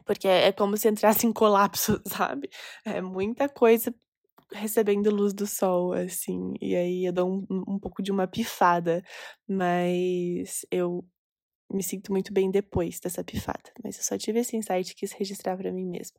Porque 0.07 0.27
é 0.27 0.51
como 0.51 0.77
se 0.77 0.89
entrasse 0.89 1.27
em 1.27 1.33
colapso, 1.33 2.01
sabe? 2.07 2.49
É 2.85 3.01
muita 3.01 3.49
coisa 3.49 3.93
recebendo 4.51 5.11
luz 5.11 5.33
do 5.33 5.45
sol, 5.45 5.93
assim, 5.93 6.53
e 6.61 6.75
aí 6.75 7.05
eu 7.05 7.11
dou 7.11 7.29
um, 7.29 7.63
um 7.67 7.79
pouco 7.79 8.01
de 8.01 8.11
uma 8.11 8.27
pifada, 8.27 9.03
mas 9.47 10.65
eu 10.71 11.05
me 11.71 11.83
sinto 11.83 12.11
muito 12.11 12.31
bem 12.33 12.49
depois 12.49 12.99
dessa 12.99 13.23
pifada. 13.23 13.71
Mas 13.83 13.97
eu 13.97 14.03
só 14.03 14.17
tive 14.17 14.39
esse 14.39 14.55
insight 14.55 14.91
e 14.91 14.95
quis 14.95 15.11
registrar 15.11 15.57
para 15.57 15.71
mim 15.71 15.85
mesma. 15.85 16.17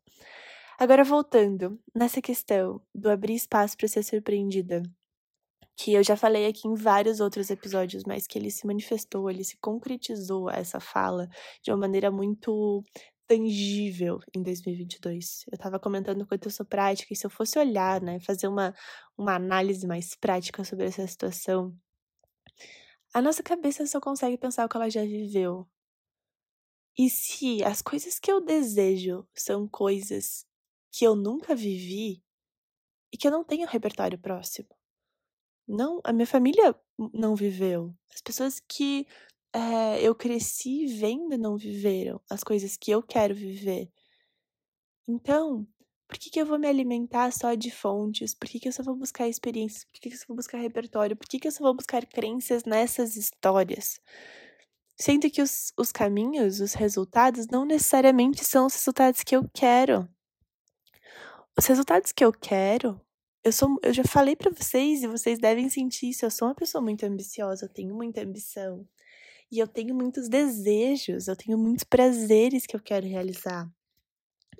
Agora, 0.78 1.02
voltando 1.02 1.80
nessa 1.94 2.20
questão 2.20 2.80
do 2.94 3.10
abrir 3.10 3.34
espaço 3.34 3.76
para 3.76 3.88
ser 3.88 4.02
surpreendida, 4.02 4.82
que 5.76 5.92
eu 5.92 6.02
já 6.02 6.16
falei 6.16 6.46
aqui 6.46 6.68
em 6.68 6.74
vários 6.74 7.20
outros 7.20 7.50
episódios, 7.50 8.04
mas 8.04 8.26
que 8.26 8.38
ele 8.38 8.50
se 8.50 8.66
manifestou, 8.66 9.30
ele 9.30 9.44
se 9.44 9.56
concretizou 9.58 10.50
essa 10.50 10.80
fala 10.80 11.28
de 11.62 11.70
uma 11.70 11.78
maneira 11.78 12.10
muito 12.10 12.84
tangível 13.28 14.20
em 14.34 14.42
2022. 14.42 15.44
Eu 15.52 15.54
estava 15.54 15.78
comentando 15.78 16.26
quanto 16.26 16.46
eu 16.46 16.50
sou 16.50 16.64
prática, 16.64 17.12
e 17.12 17.16
se 17.16 17.26
eu 17.26 17.30
fosse 17.30 17.58
olhar, 17.58 18.00
né, 18.00 18.18
fazer 18.20 18.48
uma, 18.48 18.74
uma 19.16 19.34
análise 19.34 19.86
mais 19.86 20.16
prática 20.16 20.64
sobre 20.64 20.86
essa 20.86 21.06
situação, 21.06 21.76
a 23.12 23.20
nossa 23.20 23.42
cabeça 23.42 23.86
só 23.86 24.00
consegue 24.00 24.38
pensar 24.38 24.64
o 24.64 24.68
que 24.68 24.76
ela 24.76 24.90
já 24.90 25.02
viveu. 25.02 25.68
E 26.96 27.08
se 27.08 27.62
as 27.62 27.82
coisas 27.82 28.18
que 28.18 28.32
eu 28.32 28.40
desejo 28.40 29.28
são 29.34 29.68
coisas 29.68 30.46
que 30.90 31.06
eu 31.06 31.14
nunca 31.14 31.54
vivi 31.54 32.24
e 33.12 33.16
que 33.16 33.26
eu 33.28 33.30
não 33.30 33.44
tenho 33.44 33.68
repertório 33.68 34.18
próximo? 34.18 34.68
Não, 35.66 36.00
a 36.02 36.12
minha 36.12 36.26
família 36.26 36.74
não 37.12 37.36
viveu. 37.36 37.94
As 38.12 38.22
pessoas 38.22 38.58
que 38.58 39.06
é, 39.52 40.02
eu 40.02 40.14
cresci 40.14 40.86
vendo 40.86 41.38
não 41.38 41.56
viveram 41.56 42.20
as 42.30 42.42
coisas 42.42 42.76
que 42.76 42.90
eu 42.90 43.02
quero 43.02 43.34
viver. 43.34 43.90
Então, 45.06 45.66
por 46.08 46.18
que, 46.18 46.30
que 46.30 46.40
eu 46.40 46.46
vou 46.46 46.58
me 46.58 46.66
alimentar 46.66 47.30
só 47.32 47.54
de 47.54 47.70
fontes? 47.70 48.34
Por 48.34 48.48
que, 48.48 48.58
que 48.58 48.68
eu 48.68 48.72
só 48.72 48.82
vou 48.82 48.96
buscar 48.96 49.28
experiências? 49.28 49.84
Por 49.84 50.00
que, 50.00 50.08
que 50.08 50.14
eu 50.14 50.18
só 50.18 50.26
vou 50.28 50.36
buscar 50.36 50.58
repertório? 50.58 51.16
Por 51.16 51.28
que, 51.28 51.38
que 51.38 51.48
eu 51.48 51.52
só 51.52 51.62
vou 51.62 51.74
buscar 51.74 52.06
crenças 52.06 52.64
nessas 52.64 53.16
histórias? 53.16 54.00
Sendo 54.96 55.30
que 55.30 55.42
os, 55.42 55.72
os 55.78 55.92
caminhos, 55.92 56.60
os 56.60 56.72
resultados, 56.74 57.46
não 57.46 57.64
necessariamente 57.64 58.44
são 58.44 58.66
os 58.66 58.74
resultados 58.74 59.22
que 59.22 59.36
eu 59.36 59.48
quero. 59.52 60.08
Os 61.56 61.66
resultados 61.66 62.10
que 62.12 62.24
eu 62.24 62.32
quero, 62.32 63.00
eu 63.44 63.52
sou, 63.52 63.78
eu 63.82 63.92
já 63.92 64.04
falei 64.04 64.34
para 64.34 64.50
vocês 64.50 65.02
e 65.02 65.06
vocês 65.06 65.38
devem 65.38 65.68
sentir 65.68 66.10
isso. 66.10 66.24
Eu 66.24 66.30
sou 66.30 66.48
uma 66.48 66.54
pessoa 66.54 66.82
muito 66.82 67.04
ambiciosa, 67.04 67.66
eu 67.66 67.68
tenho 67.68 67.94
muita 67.94 68.22
ambição. 68.22 68.86
E 69.50 69.58
eu 69.58 69.66
tenho 69.66 69.94
muitos 69.94 70.28
desejos, 70.28 71.26
eu 71.26 71.36
tenho 71.36 71.56
muitos 71.56 71.84
prazeres 71.84 72.66
que 72.66 72.76
eu 72.76 72.80
quero 72.80 73.06
realizar. 73.06 73.70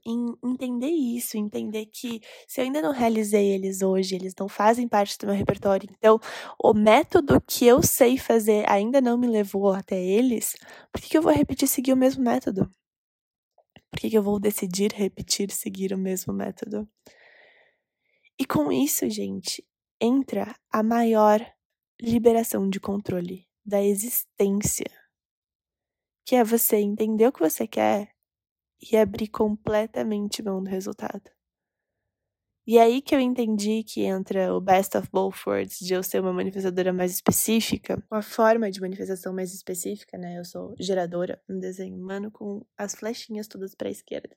Em 0.07 0.35
entender 0.42 0.88
isso, 0.88 1.37
entender 1.37 1.87
que 1.87 2.21
se 2.47 2.61
eu 2.61 2.64
ainda 2.64 2.80
não 2.80 2.92
realizei 2.92 3.50
eles 3.52 3.83
hoje, 3.83 4.14
eles 4.14 4.35
não 4.38 4.49
fazem 4.49 4.88
parte 4.88 5.18
do 5.18 5.26
meu 5.26 5.35
repertório, 5.35 5.88
então 5.92 6.18
o 6.62 6.73
método 6.73 7.40
que 7.42 7.66
eu 7.66 7.83
sei 7.83 8.16
fazer 8.16 8.64
ainda 8.71 9.00
não 9.00 9.18
me 9.18 9.26
levou 9.26 9.73
até 9.73 10.00
eles, 10.02 10.54
por 10.92 11.02
que, 11.02 11.11
que 11.11 11.18
eu 11.18 11.23
vou 11.23 11.33
repetir 11.33 11.68
seguir 11.68 11.92
o 11.92 11.97
mesmo 11.97 12.23
método? 12.23 12.71
Por 13.90 14.00
que, 14.00 14.09
que 14.11 14.16
eu 14.16 14.23
vou 14.23 14.38
decidir 14.40 14.92
repetir 14.92 15.50
seguir 15.50 15.92
o 15.92 15.99
mesmo 15.99 16.33
método? 16.33 16.88
E 18.38 18.47
com 18.47 18.71
isso, 18.73 19.09
gente, 19.11 19.66
entra 20.00 20.54
a 20.71 20.83
maior 20.83 21.45
liberação 22.00 22.71
de 22.71 22.78
controle 22.78 23.48
da 23.68 23.84
existência, 23.84 24.90
que 26.25 26.34
é 26.34 26.42
você 26.42 26.76
entender 26.76 27.26
o 27.26 27.32
que 27.32 27.40
você 27.40 27.68
quer 27.68 28.08
e 28.80 28.96
abrir 28.96 29.28
completamente 29.28 30.42
mão 30.42 30.62
do 30.62 30.70
resultado. 30.70 31.30
E 32.66 32.78
é 32.78 32.82
aí 32.82 33.02
que 33.02 33.14
eu 33.14 33.20
entendi 33.20 33.82
que 33.82 34.04
entra 34.04 34.54
o 34.54 34.60
best 34.60 34.96
of 34.96 35.10
both 35.12 35.37
worlds, 35.46 35.78
de 35.80 35.92
eu 35.92 36.02
ser 36.02 36.20
uma 36.20 36.32
manifestadora 36.32 36.94
mais 36.94 37.12
específica, 37.12 38.02
uma 38.10 38.22
forma 38.22 38.70
de 38.70 38.80
manifestação 38.80 39.34
mais 39.34 39.52
específica, 39.52 40.16
né? 40.16 40.38
Eu 40.38 40.46
sou 40.46 40.75
geradora, 40.78 41.42
um 41.46 41.58
desenho 41.58 41.96
humano 41.96 42.30
com 42.30 42.64
as 42.76 42.94
flechinhas 42.94 43.48
todas 43.48 43.75
para 43.75 43.88
a 43.88 43.92
esquerda. 43.92 44.34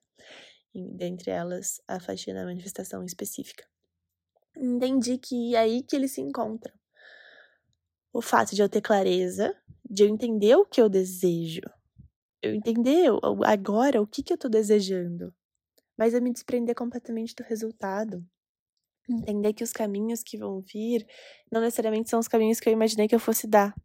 E 0.73 0.89
dentre 0.93 1.31
elas, 1.31 1.81
a 1.87 2.01
faixinha 2.01 2.35
da 2.35 2.45
manifestação 2.45 3.03
específica. 3.05 3.65
Entendi 4.57 5.17
que 5.17 5.55
é 5.55 5.59
aí 5.59 5.83
que 5.83 5.95
eles 5.95 6.11
se 6.11 6.19
encontram 6.19 6.80
o 8.13 8.21
fato 8.21 8.55
de 8.55 8.61
eu 8.61 8.69
ter 8.69 8.81
clareza, 8.81 9.55
de 9.89 10.03
eu 10.03 10.09
entender 10.09 10.55
o 10.55 10.65
que 10.65 10.81
eu 10.81 10.89
desejo, 10.89 11.61
eu 12.41 12.53
entender 12.53 13.09
agora 13.45 14.01
o 14.01 14.07
que, 14.07 14.23
que 14.23 14.33
eu 14.33 14.37
tô 14.37 14.49
desejando, 14.49 15.33
mas 15.97 16.13
eu 16.13 16.21
me 16.21 16.33
desprender 16.33 16.75
completamente 16.75 17.35
do 17.35 17.43
resultado. 17.43 18.25
Entender 19.09 19.53
que 19.53 19.63
os 19.63 19.71
caminhos 19.71 20.23
que 20.23 20.37
vão 20.37 20.61
vir 20.61 21.05
não 21.51 21.61
necessariamente 21.61 22.09
são 22.09 22.19
os 22.19 22.27
caminhos 22.27 22.59
que 22.59 22.69
eu 22.69 22.73
imaginei 22.73 23.07
que 23.07 23.15
eu 23.15 23.19
fosse 23.19 23.45
dar. 23.45 23.75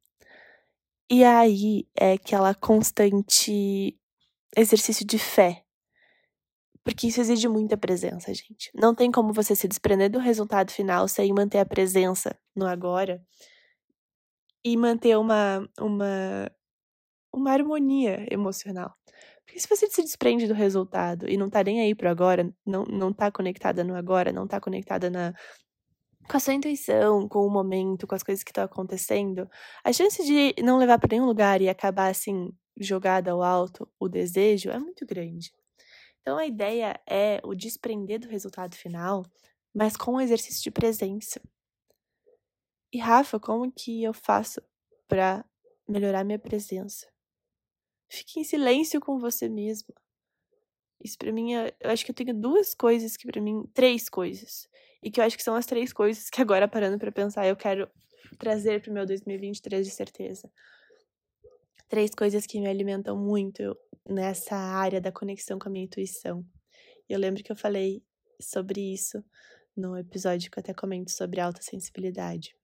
E 1.10 1.24
aí 1.24 1.88
é 1.94 2.12
aquela 2.12 2.54
constante 2.54 3.98
exercício 4.56 5.04
de 5.06 5.18
fé. 5.18 5.64
Porque 6.84 7.08
isso 7.08 7.20
exige 7.20 7.48
muita 7.48 7.76
presença, 7.76 8.32
gente. 8.32 8.70
Não 8.74 8.94
tem 8.94 9.10
como 9.10 9.32
você 9.32 9.56
se 9.56 9.66
desprender 9.66 10.10
do 10.10 10.20
resultado 10.20 10.70
final 10.70 11.08
sem 11.08 11.32
manter 11.32 11.58
a 11.58 11.66
presença 11.66 12.38
no 12.54 12.66
agora 12.66 13.20
e 14.66 14.76
manter 14.76 15.16
uma, 15.16 15.64
uma, 15.80 16.50
uma 17.32 17.52
harmonia 17.52 18.26
emocional. 18.28 18.92
Porque 19.44 19.60
se 19.60 19.68
você 19.68 19.86
se 19.86 20.02
desprende 20.02 20.48
do 20.48 20.54
resultado 20.54 21.30
e 21.30 21.36
não 21.36 21.48
tá 21.48 21.62
nem 21.62 21.80
aí 21.80 21.94
pro 21.94 22.10
agora, 22.10 22.52
não, 22.66 22.82
não 22.82 23.12
tá 23.12 23.30
conectada 23.30 23.84
no 23.84 23.94
agora, 23.94 24.32
não 24.32 24.44
tá 24.44 24.60
conectada 24.60 25.08
na, 25.08 25.32
com 26.28 26.36
a 26.36 26.40
sua 26.40 26.54
intuição, 26.54 27.28
com 27.28 27.46
o 27.46 27.50
momento, 27.50 28.08
com 28.08 28.16
as 28.16 28.24
coisas 28.24 28.42
que 28.42 28.50
estão 28.50 28.64
acontecendo, 28.64 29.48
a 29.84 29.92
chance 29.92 30.24
de 30.24 30.60
não 30.60 30.78
levar 30.78 30.98
para 30.98 31.10
nenhum 31.12 31.26
lugar 31.26 31.62
e 31.62 31.68
acabar 31.68 32.10
assim, 32.10 32.50
jogada 32.76 33.30
ao 33.30 33.44
alto, 33.44 33.88
o 34.00 34.08
desejo, 34.08 34.70
é 34.70 34.80
muito 34.80 35.06
grande. 35.06 35.52
Então 36.22 36.38
a 36.38 36.44
ideia 36.44 37.00
é 37.08 37.40
o 37.44 37.54
desprender 37.54 38.18
do 38.18 38.28
resultado 38.28 38.74
final, 38.74 39.22
mas 39.72 39.96
com 39.96 40.14
um 40.14 40.20
exercício 40.20 40.60
de 40.64 40.72
presença. 40.72 41.40
E 42.96 42.98
Rafa, 42.98 43.38
como 43.38 43.70
que 43.70 44.02
eu 44.02 44.14
faço 44.14 44.58
para 45.06 45.44
melhorar 45.86 46.24
minha 46.24 46.38
presença? 46.38 47.06
Fique 48.08 48.40
em 48.40 48.42
silêncio 48.42 48.98
com 49.02 49.18
você 49.18 49.50
mesma. 49.50 49.94
Isso 51.04 51.18
para 51.18 51.30
mim, 51.30 51.54
é, 51.54 51.76
eu 51.78 51.90
acho 51.90 52.06
que 52.06 52.10
eu 52.10 52.14
tenho 52.14 52.32
duas 52.32 52.74
coisas 52.74 53.14
que 53.14 53.26
para 53.26 53.38
mim, 53.38 53.68
três 53.74 54.08
coisas, 54.08 54.66
e 55.02 55.10
que 55.10 55.20
eu 55.20 55.24
acho 55.24 55.36
que 55.36 55.42
são 55.42 55.54
as 55.54 55.66
três 55.66 55.92
coisas 55.92 56.30
que 56.30 56.40
agora 56.40 56.66
parando 56.66 56.98
para 56.98 57.12
pensar, 57.12 57.46
eu 57.46 57.54
quero 57.54 57.86
trazer 58.38 58.80
pro 58.80 58.94
meu 58.94 59.04
2023 59.04 59.86
de 59.86 59.92
certeza. 59.92 60.50
Três 61.90 62.14
coisas 62.14 62.46
que 62.46 62.58
me 62.58 62.66
alimentam 62.66 63.14
muito 63.14 63.76
nessa 64.08 64.56
área 64.56 65.02
da 65.02 65.12
conexão 65.12 65.58
com 65.58 65.68
a 65.68 65.70
minha 65.70 65.84
intuição. 65.84 66.42
Eu 67.06 67.18
lembro 67.18 67.44
que 67.44 67.52
eu 67.52 67.56
falei 67.56 68.02
sobre 68.40 68.80
isso 68.80 69.22
no 69.76 69.98
episódio 69.98 70.50
que 70.50 70.58
eu 70.58 70.62
até 70.62 70.72
comento 70.72 71.10
sobre 71.10 71.40
alta 71.40 71.60
sensibilidade. 71.60 72.56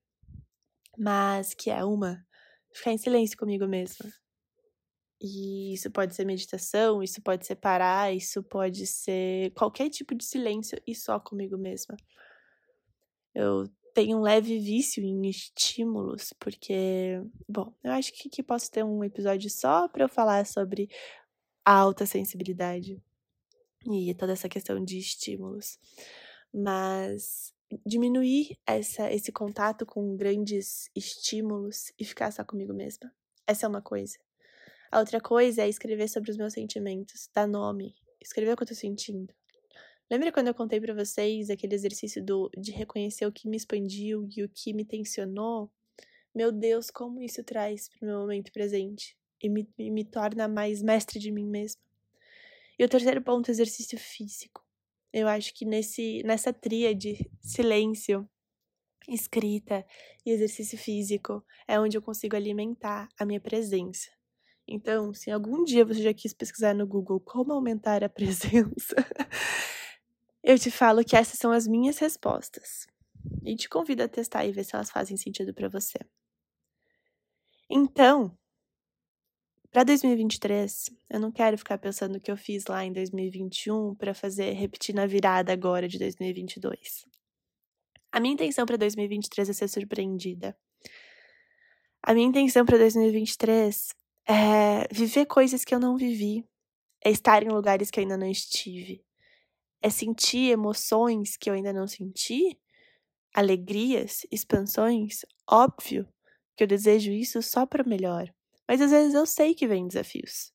Mas 0.99 1.55
que 1.55 1.71
é 1.71 1.85
uma, 1.85 2.25
ficar 2.73 2.93
em 2.93 2.99
silêncio 2.99 3.37
comigo 3.37 3.67
mesma. 3.67 4.11
E 5.21 5.73
isso 5.75 5.91
pode 5.91 6.15
ser 6.15 6.25
meditação, 6.25 7.03
isso 7.03 7.23
pode 7.23 7.47
ser 7.47 7.55
parar, 7.55 8.13
isso 8.13 8.43
pode 8.43 8.87
ser 8.87 9.53
qualquer 9.53 9.89
tipo 9.89 10.15
de 10.15 10.25
silêncio 10.25 10.77
e 10.87 10.95
só 10.95 11.21
comigo 11.21 11.57
mesma. 11.57 11.97
Eu 13.33 13.69
tenho 13.95 14.19
um 14.19 14.23
leve 14.23 14.59
vício 14.59 15.03
em 15.03 15.29
estímulos, 15.29 16.33
porque, 16.41 17.23
bom, 17.49 17.73
eu 17.85 17.93
acho 17.93 18.13
que, 18.13 18.29
que 18.29 18.43
posso 18.43 18.71
ter 18.71 18.85
um 18.85 19.05
episódio 19.05 19.49
só 19.49 19.89
para 19.89 20.05
eu 20.05 20.09
falar 20.09 20.45
sobre 20.45 20.89
a 21.65 21.73
alta 21.73 22.05
sensibilidade 22.05 23.01
e 23.87 24.15
toda 24.15 24.33
essa 24.33 24.49
questão 24.49 24.83
de 24.83 24.99
estímulos. 24.99 25.79
Mas 26.53 27.55
diminuir 27.85 28.59
essa, 28.67 29.13
esse 29.13 29.31
contato 29.33 29.87
com 29.87 30.17
grandes 30.17 30.91
estímulos 30.95 31.93
e 31.99 32.05
ficar 32.05 32.31
só 32.33 32.45
comigo 32.45 32.73
mesma. 32.73 33.13
Essa 33.47 33.67
é 33.67 33.69
uma 33.69 33.83
coisa. 33.83 34.19
A 34.91 34.99
outra 34.99 35.21
coisa 35.21 35.63
é 35.63 35.69
escrever 35.69 36.09
sobre 36.09 36.31
os 36.31 36.37
meus 36.37 36.53
sentimentos, 36.53 37.29
dar 37.35 37.49
nome, 37.49 37.95
escrever 38.21 38.53
o 38.53 38.57
que 38.57 38.63
eu 38.63 38.69
tô 38.69 38.75
sentindo. 38.75 39.33
Lembra 40.11 40.31
quando 40.31 40.49
eu 40.49 40.55
contei 40.55 40.79
para 40.79 40.93
vocês 40.93 41.49
aquele 41.49 41.75
exercício 41.75 42.23
do, 42.23 42.51
de 42.57 42.71
reconhecer 42.71 43.25
o 43.25 43.33
que 43.33 43.49
me 43.49 43.57
expandiu 43.57 44.29
e 44.37 44.43
o 44.43 44.49
que 44.49 44.75
me 44.75 44.85
tensionou? 44.85 45.71
Meu 46.35 46.53
Deus, 46.53 46.91
como 46.91 47.23
isso 47.23 47.43
traz 47.43 47.89
pro 47.89 48.07
meu 48.07 48.19
momento 48.19 48.53
presente 48.53 49.17
e 49.43 49.49
me, 49.49 49.67
me 49.79 50.05
torna 50.05 50.47
mais 50.47 50.83
mestre 50.83 51.19
de 51.19 51.33
mim 51.33 51.47
mesma. 51.47 51.81
E 52.79 52.85
o 52.85 52.89
terceiro 52.89 53.23
ponto, 53.23 53.51
exercício 53.51 53.99
físico. 53.99 54.62
Eu 55.13 55.29
acho 55.29 55.53
que 55.55 55.65
nesse, 55.65 56.23
nessa 56.25 56.53
tríade, 56.53 57.31
silêncio, 57.41 58.29
escrita 59.09 59.85
e 60.25 60.31
exercício 60.31 60.79
físico, 60.79 61.45
é 61.69 61.79
onde 61.79 61.97
eu 61.97 62.03
consigo 62.03 62.37
alimentar 62.37 63.09
a 63.19 63.25
minha 63.25 63.41
presença. 63.41 64.11
Então, 64.67 65.13
se 65.13 65.31
algum 65.31 65.65
dia 65.65 65.85
você 65.85 66.03
já 66.03 66.15
quis 66.15 66.33
pesquisar 66.33 66.75
no 66.75 66.87
Google 66.87 67.21
como 67.21 67.53
aumentar 67.53 68.03
a 68.03 68.09
presença, 68.11 68.97
eu 70.43 70.59
te 70.59 70.71
falo 70.71 71.05
que 71.05 71.17
essas 71.17 71.39
são 71.39 71.53
as 71.53 71.67
minhas 71.67 71.99
respostas. 71.99 72.87
E 73.45 73.55
te 73.55 73.69
convido 73.69 74.03
a 74.03 74.09
testar 74.09 74.47
e 74.47 74.53
ver 74.53 74.65
se 74.65 74.75
elas 74.75 74.91
fazem 74.91 75.17
sentido 75.17 75.53
para 75.53 75.69
você. 75.69 75.99
Então, 77.69 78.37
para 79.73 79.85
2023, 79.85 80.91
eu 81.09 81.19
não 81.19 81.33
quero 81.33 81.57
ficar 81.57 81.79
pensando 81.79 82.17
o 82.17 82.21
que 82.21 82.31
eu 82.31 82.37
fiz 82.37 82.67
lá 82.67 82.85
em 82.85 82.93
2021 82.93 83.95
para 83.95 84.13
fazer 84.13 84.53
repetir 84.53 84.95
na 84.95 85.07
virada 85.07 85.51
agora 85.51 85.89
de 85.89 85.99
2022. 85.99 87.07
A 88.13 88.21
minha 88.21 88.35
intenção 88.35 88.67
para 88.67 88.77
2023 88.77 89.49
é 89.49 89.53
ser 89.55 89.69
surpreendida. 89.69 90.55
A 92.03 92.13
minha 92.13 92.27
intenção 92.27 92.67
para 92.67 92.77
2023 92.77 93.95
é 94.29 94.87
viver 94.93 95.25
coisas 95.25 95.65
que 95.65 95.75
eu 95.75 95.81
não 95.81 95.97
vivi, 95.97 96.45
é 97.03 97.11
estar 97.11 97.43
em 97.43 97.49
lugares 97.49 97.91
que 97.91 97.99
eu 97.99 98.03
ainda 98.03 98.19
não 98.19 98.31
estive, 98.31 99.03
é 99.81 99.89
sentir 99.89 100.51
emoções 100.51 101.39
que 101.39 101.49
eu 101.49 101.55
ainda 101.55 101.73
não 101.73 101.89
senti, 101.89 102.61
alegrias, 103.33 104.27
expansões. 104.31 105.25
Óbvio 105.49 106.07
que 106.55 106.63
eu 106.63 106.69
desejo 106.69 107.11
isso 107.11 107.41
só 107.41 107.65
para 107.65 107.83
melhor, 107.83 108.31
mas 108.73 108.81
às 108.81 108.91
vezes 108.91 109.13
eu 109.13 109.27
sei 109.27 109.55
que 109.55 109.67
vem 109.67 109.87
desafios. 109.87 110.51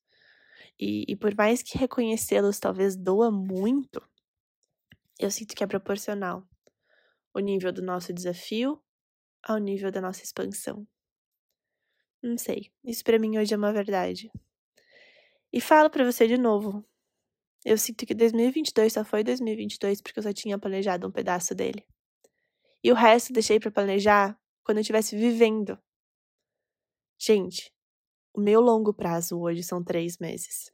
E, 0.80 1.06
e 1.08 1.16
por 1.16 1.36
mais 1.36 1.62
que 1.62 1.78
reconhecê-los 1.78 2.58
talvez 2.58 2.96
doa 2.96 3.30
muito, 3.30 4.02
eu 5.20 5.30
sinto 5.30 5.56
que 5.56 5.64
é 5.64 5.68
proporcional 5.68 6.44
o 7.32 7.38
nível 7.38 7.72
do 7.72 7.84
nosso 7.84 8.12
desafio 8.12 8.82
ao 9.44 9.60
nível 9.60 9.92
da 9.92 10.02
nossa 10.02 10.24
expansão. 10.24 10.88
Não 12.20 12.40
sei. 12.40 12.72
Isso 12.84 13.04
para 13.04 13.20
mim 13.20 13.38
hoje 13.38 13.54
é 13.54 13.58
uma 13.58 13.72
verdade. 13.72 14.32
E 15.54 15.62
falo 15.62 15.88
para 15.88 16.04
você 16.04 16.28
de 16.28 16.40
novo. 16.40 16.84
Eu 17.64 17.78
sinto 17.78 18.04
que 18.04 18.16
2022 18.16 18.94
só 18.94 19.06
foi 19.06 19.24
2022 19.24 20.02
porque 20.02 20.18
eu 20.18 20.24
só 20.24 20.34
tinha 20.34 20.58
planejado 20.58 21.08
um 21.08 21.12
pedaço 21.12 21.54
dele. 21.54 21.86
E 22.84 22.92
o 22.92 22.96
resto 22.96 23.32
deixei 23.32 23.60
para 23.60 23.70
planejar 23.70 24.36
quando 24.64 24.80
eu 24.80 24.82
estivesse 24.82 25.16
vivendo. 25.16 25.78
Gente, 27.20 27.77
o 28.38 28.40
meu 28.40 28.62
longo 28.62 28.94
prazo 28.94 29.40
hoje 29.40 29.64
são 29.64 29.84
três 29.84 30.20
meses. 30.20 30.72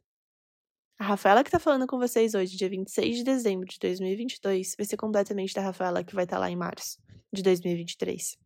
A 0.98 1.04
Rafaela 1.04 1.42
que 1.42 1.50
tá 1.50 1.58
falando 1.58 1.86
com 1.86 1.98
vocês 1.98 2.34
hoje, 2.34 2.58
dia 2.58 2.68
26 2.68 3.16
de 3.16 3.24
dezembro 3.24 3.66
de 3.66 3.78
2022, 3.78 4.74
vai 4.76 4.84
ser 4.84 4.98
completamente 4.98 5.54
da 5.54 5.62
Rafaela 5.62 6.04
que 6.04 6.14
vai 6.14 6.24
estar 6.24 6.36
tá 6.36 6.40
lá 6.40 6.50
em 6.50 6.56
março 6.56 6.98
de 7.32 7.42
2023. 7.42 8.36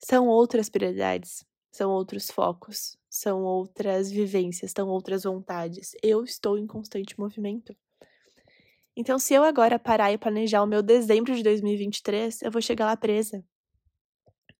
São 0.00 0.26
outras 0.26 0.68
prioridades, 0.68 1.44
são 1.70 1.92
outros 1.92 2.32
focos, 2.32 2.98
são 3.08 3.44
outras 3.44 4.10
vivências, 4.10 4.72
são 4.76 4.88
outras 4.88 5.22
vontades. 5.22 5.92
Eu 6.02 6.24
estou 6.24 6.58
em 6.58 6.66
constante 6.66 7.16
movimento. 7.16 7.76
Então, 8.96 9.20
se 9.20 9.34
eu 9.34 9.44
agora 9.44 9.78
parar 9.78 10.12
e 10.12 10.18
planejar 10.18 10.64
o 10.64 10.66
meu 10.66 10.82
dezembro 10.82 11.32
de 11.32 11.44
2023, 11.44 12.42
eu 12.42 12.50
vou 12.50 12.60
chegar 12.60 12.86
lá 12.86 12.96
presa. 12.96 13.44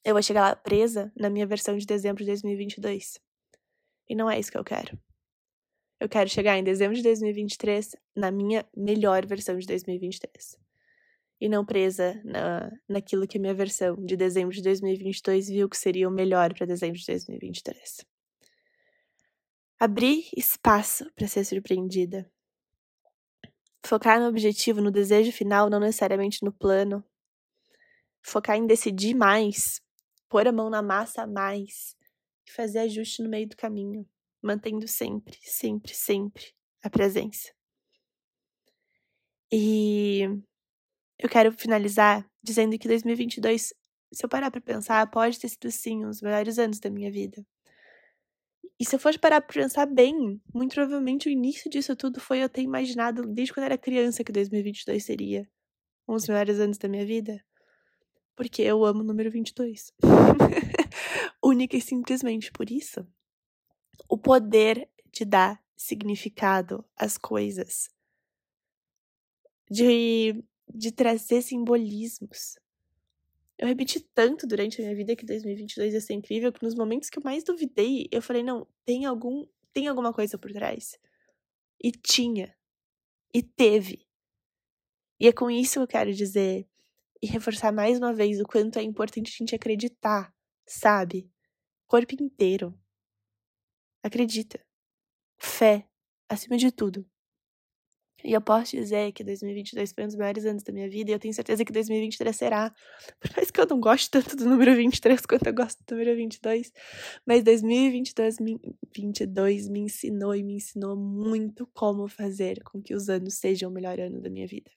Eu 0.04 0.14
vou 0.14 0.22
chegar 0.22 0.42
lá 0.42 0.54
presa 0.54 1.12
na 1.16 1.28
minha 1.28 1.46
versão 1.46 1.76
de 1.76 1.84
dezembro 1.84 2.22
de 2.22 2.26
2022. 2.26 3.23
E 4.08 4.14
não 4.14 4.30
é 4.30 4.38
isso 4.38 4.50
que 4.50 4.58
eu 4.58 4.64
quero. 4.64 4.98
Eu 6.00 6.08
quero 6.08 6.28
chegar 6.28 6.58
em 6.58 6.64
dezembro 6.64 6.94
de 6.94 7.02
2023 7.02 7.96
na 8.14 8.30
minha 8.30 8.66
melhor 8.76 9.24
versão 9.24 9.56
de 9.56 9.66
2023 9.66 10.58
e 11.40 11.48
não 11.48 11.64
presa 11.64 12.20
na, 12.24 12.70
naquilo 12.88 13.26
que 13.26 13.38
a 13.38 13.40
minha 13.40 13.54
versão 13.54 13.96
de 13.96 14.16
dezembro 14.16 14.54
de 14.54 14.62
2022 14.62 15.48
viu 15.48 15.68
que 15.68 15.76
seria 15.76 16.08
o 16.08 16.12
melhor 16.12 16.54
para 16.54 16.66
dezembro 16.66 16.98
de 16.98 17.06
2023. 17.06 18.04
Abrir 19.78 20.28
espaço 20.36 21.10
para 21.14 21.26
ser 21.26 21.44
surpreendida. 21.44 22.30
Focar 23.84 24.18
no 24.20 24.28
objetivo, 24.28 24.80
no 24.80 24.90
desejo 24.90 25.32
final, 25.32 25.68
não 25.68 25.80
necessariamente 25.80 26.42
no 26.42 26.52
plano. 26.52 27.04
Focar 28.22 28.56
em 28.56 28.66
decidir 28.66 29.14
mais, 29.14 29.82
pôr 30.28 30.48
a 30.48 30.52
mão 30.52 30.70
na 30.70 30.80
massa 30.80 31.26
mais 31.26 31.94
e 32.46 32.50
fazer 32.50 32.80
ajuste 32.80 33.22
no 33.22 33.28
meio 33.28 33.48
do 33.48 33.56
caminho, 33.56 34.06
mantendo 34.42 34.86
sempre, 34.86 35.38
sempre, 35.42 35.94
sempre 35.94 36.44
a 36.82 36.90
presença. 36.90 37.52
E 39.52 40.22
eu 41.18 41.28
quero 41.28 41.52
finalizar 41.52 42.28
dizendo 42.42 42.78
que 42.78 42.88
2022, 42.88 43.72
se 44.12 44.24
eu 44.24 44.28
parar 44.28 44.50
para 44.50 44.60
pensar, 44.60 45.10
pode 45.10 45.38
ter 45.38 45.48
sido 45.48 45.70
sim 45.70 46.04
um 46.04 46.10
dos 46.10 46.20
melhores 46.20 46.58
anos 46.58 46.78
da 46.78 46.90
minha 46.90 47.10
vida. 47.10 47.44
E 48.78 48.84
se 48.84 48.96
eu 48.96 48.98
for 48.98 49.16
parar 49.18 49.40
pra 49.40 49.62
pensar 49.62 49.86
bem, 49.86 50.40
muito 50.52 50.74
provavelmente 50.74 51.28
o 51.28 51.30
início 51.30 51.70
disso 51.70 51.94
tudo 51.94 52.20
foi 52.20 52.42
eu 52.42 52.48
ter 52.48 52.62
imaginado 52.62 53.22
desde 53.22 53.54
quando 53.54 53.66
era 53.66 53.78
criança 53.78 54.24
que 54.24 54.32
2022 54.32 55.04
seria 55.04 55.48
um 56.08 56.14
dos 56.14 56.26
melhores 56.26 56.58
anos 56.58 56.76
da 56.76 56.88
minha 56.88 57.06
vida. 57.06 57.40
Porque 58.36 58.62
eu 58.62 58.84
amo 58.84 59.00
o 59.00 59.04
número 59.04 59.30
22. 59.30 59.92
Única 61.54 61.76
e 61.76 61.80
simplesmente 61.80 62.50
por 62.50 62.68
isso. 62.68 63.06
O 64.08 64.18
poder 64.18 64.90
de 65.12 65.24
dar 65.24 65.62
significado 65.76 66.84
às 66.96 67.16
coisas. 67.16 67.88
De 69.70 70.44
de 70.72 70.90
trazer 70.90 71.42
simbolismos. 71.42 72.58
Eu 73.56 73.68
repeti 73.68 74.00
tanto 74.00 74.46
durante 74.46 74.80
a 74.80 74.84
minha 74.84 74.96
vida 74.96 75.14
que 75.14 75.24
2022 75.24 75.94
ia 75.94 76.00
ser 76.00 76.14
incrível 76.14 76.52
que 76.52 76.64
nos 76.64 76.74
momentos 76.74 77.08
que 77.08 77.18
eu 77.18 77.22
mais 77.22 77.44
duvidei, 77.44 78.08
eu 78.10 78.20
falei, 78.20 78.42
não, 78.42 78.66
tem 78.84 79.04
algum, 79.04 79.46
tem 79.72 79.86
alguma 79.86 80.12
coisa 80.12 80.36
por 80.36 80.50
trás. 80.50 80.98
E 81.80 81.92
tinha. 81.92 82.56
E 83.32 83.42
teve. 83.42 84.04
E 85.20 85.28
é 85.28 85.32
com 85.32 85.48
isso 85.48 85.74
que 85.74 85.78
eu 85.80 85.86
quero 85.86 86.12
dizer 86.12 86.66
e 87.22 87.26
reforçar 87.26 87.72
mais 87.72 87.98
uma 87.98 88.12
vez 88.12 88.40
o 88.40 88.44
quanto 88.44 88.78
é 88.78 88.82
importante 88.82 89.28
a 89.28 89.36
gente 89.38 89.54
acreditar, 89.54 90.34
sabe? 90.66 91.30
Corpo 91.94 92.12
inteiro. 92.20 92.76
Acredita. 94.02 94.58
Fé, 95.38 95.86
acima 96.28 96.56
de 96.56 96.72
tudo. 96.72 97.08
E 98.24 98.32
eu 98.32 98.40
posso 98.40 98.74
dizer 98.74 99.12
que 99.12 99.22
2022 99.22 99.92
foi 99.92 100.02
um 100.02 100.08
dos 100.08 100.16
maiores 100.16 100.44
anos 100.44 100.64
da 100.64 100.72
minha 100.72 100.90
vida 100.90 101.12
e 101.12 101.14
eu 101.14 101.20
tenho 101.20 101.32
certeza 101.32 101.64
que 101.64 101.70
2023 101.70 102.34
será. 102.34 102.74
Por 103.20 103.36
mais 103.36 103.48
que 103.48 103.60
eu 103.60 103.66
não 103.66 103.78
goste 103.78 104.10
tanto 104.10 104.34
do 104.34 104.44
número 104.44 104.74
23 104.74 105.24
quanto 105.24 105.46
eu 105.46 105.54
gosto 105.54 105.84
do 105.86 105.92
número 105.92 106.16
22, 106.16 106.72
mas 107.24 107.44
2022 107.44 108.40
me, 108.40 108.58
22 108.92 109.68
me 109.68 109.78
ensinou 109.78 110.34
e 110.34 110.42
me 110.42 110.54
ensinou 110.54 110.96
muito 110.96 111.64
como 111.68 112.08
fazer 112.08 112.60
com 112.64 112.82
que 112.82 112.92
os 112.92 113.08
anos 113.08 113.34
sejam 113.34 113.70
o 113.70 113.72
melhor 113.72 114.00
ano 114.00 114.20
da 114.20 114.28
minha 114.28 114.48
vida. 114.48 114.72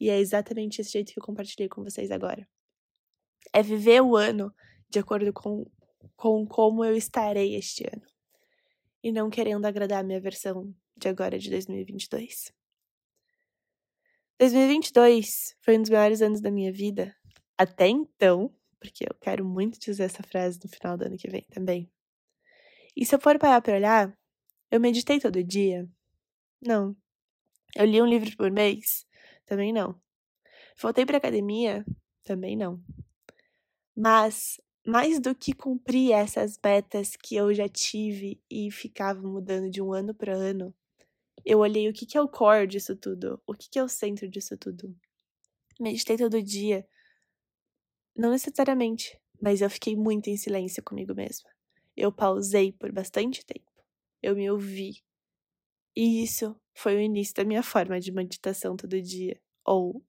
E 0.00 0.10
é 0.10 0.18
exatamente 0.18 0.80
esse 0.80 0.90
jeito 0.90 1.12
que 1.12 1.20
eu 1.20 1.24
compartilhei 1.24 1.68
com 1.68 1.84
vocês 1.84 2.10
agora. 2.10 2.44
É 3.52 3.62
viver 3.62 4.02
o 4.02 4.16
ano 4.16 4.52
de 4.90 4.98
acordo 4.98 5.32
com, 5.32 5.64
com 6.16 6.46
como 6.46 6.84
eu 6.84 6.96
estarei 6.96 7.54
este 7.54 7.84
ano. 7.84 8.02
E 9.02 9.12
não 9.12 9.30
querendo 9.30 9.66
agradar 9.66 10.00
a 10.00 10.06
minha 10.06 10.20
versão 10.20 10.74
de 10.96 11.08
agora 11.08 11.38
de 11.38 11.50
2022. 11.50 12.52
2022 14.38 15.56
foi 15.60 15.78
um 15.78 15.82
dos 15.82 15.90
melhores 15.90 16.20
anos 16.20 16.40
da 16.40 16.50
minha 16.50 16.72
vida 16.72 17.14
até 17.56 17.86
então, 17.88 18.52
porque 18.80 19.04
eu 19.04 19.14
quero 19.20 19.44
muito 19.44 19.78
dizer 19.78 20.04
essa 20.04 20.22
frase 20.22 20.58
no 20.62 20.68
final 20.68 20.96
do 20.96 21.04
ano 21.04 21.16
que 21.16 21.30
vem 21.30 21.46
também. 21.50 21.90
E 22.96 23.04
se 23.04 23.14
eu 23.14 23.20
for 23.20 23.38
parar 23.38 23.60
para 23.60 23.74
olhar, 23.74 24.16
eu 24.70 24.80
meditei 24.80 25.20
todo 25.20 25.42
dia? 25.42 25.88
Não. 26.60 26.96
Eu 27.74 27.86
li 27.86 28.00
um 28.00 28.06
livro 28.06 28.36
por 28.36 28.50
mês? 28.50 29.06
Também 29.46 29.72
não. 29.72 30.00
Voltei 30.80 31.06
para 31.06 31.18
academia? 31.18 31.84
Também 32.24 32.56
não. 32.56 32.82
Mas 33.96 34.60
mais 34.86 35.18
do 35.18 35.34
que 35.34 35.54
cumprir 35.54 36.12
essas 36.12 36.58
metas 36.62 37.16
que 37.16 37.34
eu 37.34 37.52
já 37.54 37.68
tive 37.68 38.40
e 38.50 38.70
ficava 38.70 39.20
mudando 39.22 39.70
de 39.70 39.80
um 39.80 39.92
ano 39.92 40.14
para 40.14 40.34
ano, 40.34 40.74
eu 41.44 41.58
olhei 41.58 41.88
o 41.88 41.92
que, 41.92 42.06
que 42.06 42.16
é 42.16 42.20
o 42.20 42.28
core 42.28 42.66
disso 42.66 42.94
tudo, 42.94 43.40
o 43.46 43.54
que, 43.54 43.68
que 43.68 43.78
é 43.78 43.82
o 43.82 43.88
centro 43.88 44.28
disso 44.28 44.56
tudo. 44.56 44.94
Meditei 45.80 46.16
todo 46.16 46.42
dia. 46.42 46.86
Não 48.14 48.30
necessariamente, 48.30 49.18
mas 49.40 49.60
eu 49.60 49.68
fiquei 49.68 49.96
muito 49.96 50.28
em 50.28 50.36
silêncio 50.36 50.82
comigo 50.82 51.14
mesma. 51.14 51.50
Eu 51.96 52.12
pausei 52.12 52.72
por 52.72 52.92
bastante 52.92 53.44
tempo. 53.44 53.70
Eu 54.22 54.34
me 54.36 54.50
ouvi. 54.50 55.02
E 55.96 56.22
isso 56.22 56.56
foi 56.74 56.96
o 56.96 57.00
início 57.00 57.34
da 57.34 57.44
minha 57.44 57.62
forma 57.62 58.00
de 58.00 58.12
meditação 58.12 58.76
todo 58.76 59.00
dia. 59.00 59.40
Ou 59.64 60.02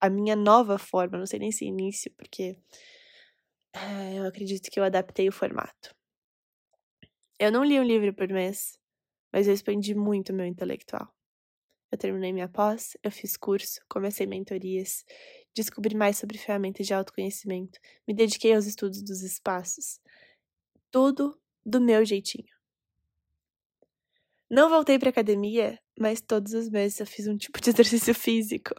a 0.00 0.08
minha 0.08 0.36
nova 0.36 0.78
forma, 0.78 1.18
não 1.18 1.26
sei 1.26 1.38
nem 1.38 1.50
se 1.50 1.64
início, 1.64 2.10
porque 2.16 2.42
é, 2.42 2.56
eu 4.16 4.26
acredito 4.26 4.70
que 4.70 4.78
eu 4.78 4.84
adaptei 4.84 5.28
o 5.28 5.32
formato. 5.32 5.94
Eu 7.38 7.52
não 7.52 7.64
li 7.64 7.78
um 7.78 7.84
livro 7.84 8.12
por 8.12 8.28
mês, 8.28 8.78
mas 9.32 9.46
eu 9.46 9.54
expandi 9.54 9.94
muito 9.94 10.32
meu 10.32 10.46
intelectual. 10.46 11.08
Eu 11.90 11.96
terminei 11.96 12.32
minha 12.32 12.48
pós, 12.48 12.96
eu 13.02 13.10
fiz 13.10 13.36
curso, 13.36 13.80
comecei 13.88 14.26
mentorias, 14.26 15.04
descobri 15.54 15.96
mais 15.96 16.18
sobre 16.18 16.36
ferramentas 16.36 16.86
de 16.86 16.92
autoconhecimento, 16.92 17.78
me 18.06 18.12
dediquei 18.12 18.54
aos 18.54 18.66
estudos 18.66 19.02
dos 19.02 19.22
espaços. 19.22 20.00
Tudo 20.90 21.40
do 21.64 21.80
meu 21.80 22.04
jeitinho. 22.04 22.58
Não 24.50 24.68
voltei 24.68 24.98
para 24.98 25.10
academia, 25.10 25.78
mas 25.98 26.20
todos 26.20 26.54
os 26.54 26.70
meses 26.70 26.98
eu 27.00 27.06
fiz 27.06 27.26
um 27.26 27.36
tipo 27.36 27.60
de 27.60 27.70
exercício 27.70 28.14
físico. 28.14 28.74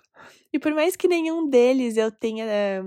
E 0.52 0.60
por 0.60 0.74
mais 0.74 0.96
que 0.96 1.08
nenhum 1.08 1.48
deles 1.48 1.96
eu 1.98 2.12
tenha 2.12 2.46
eh, 2.46 2.82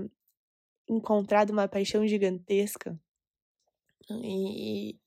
encontrado 0.87 1.51
uma 1.51 1.67
paixão 1.67 2.05
gigantesca 2.07 2.99
e, 4.09 4.97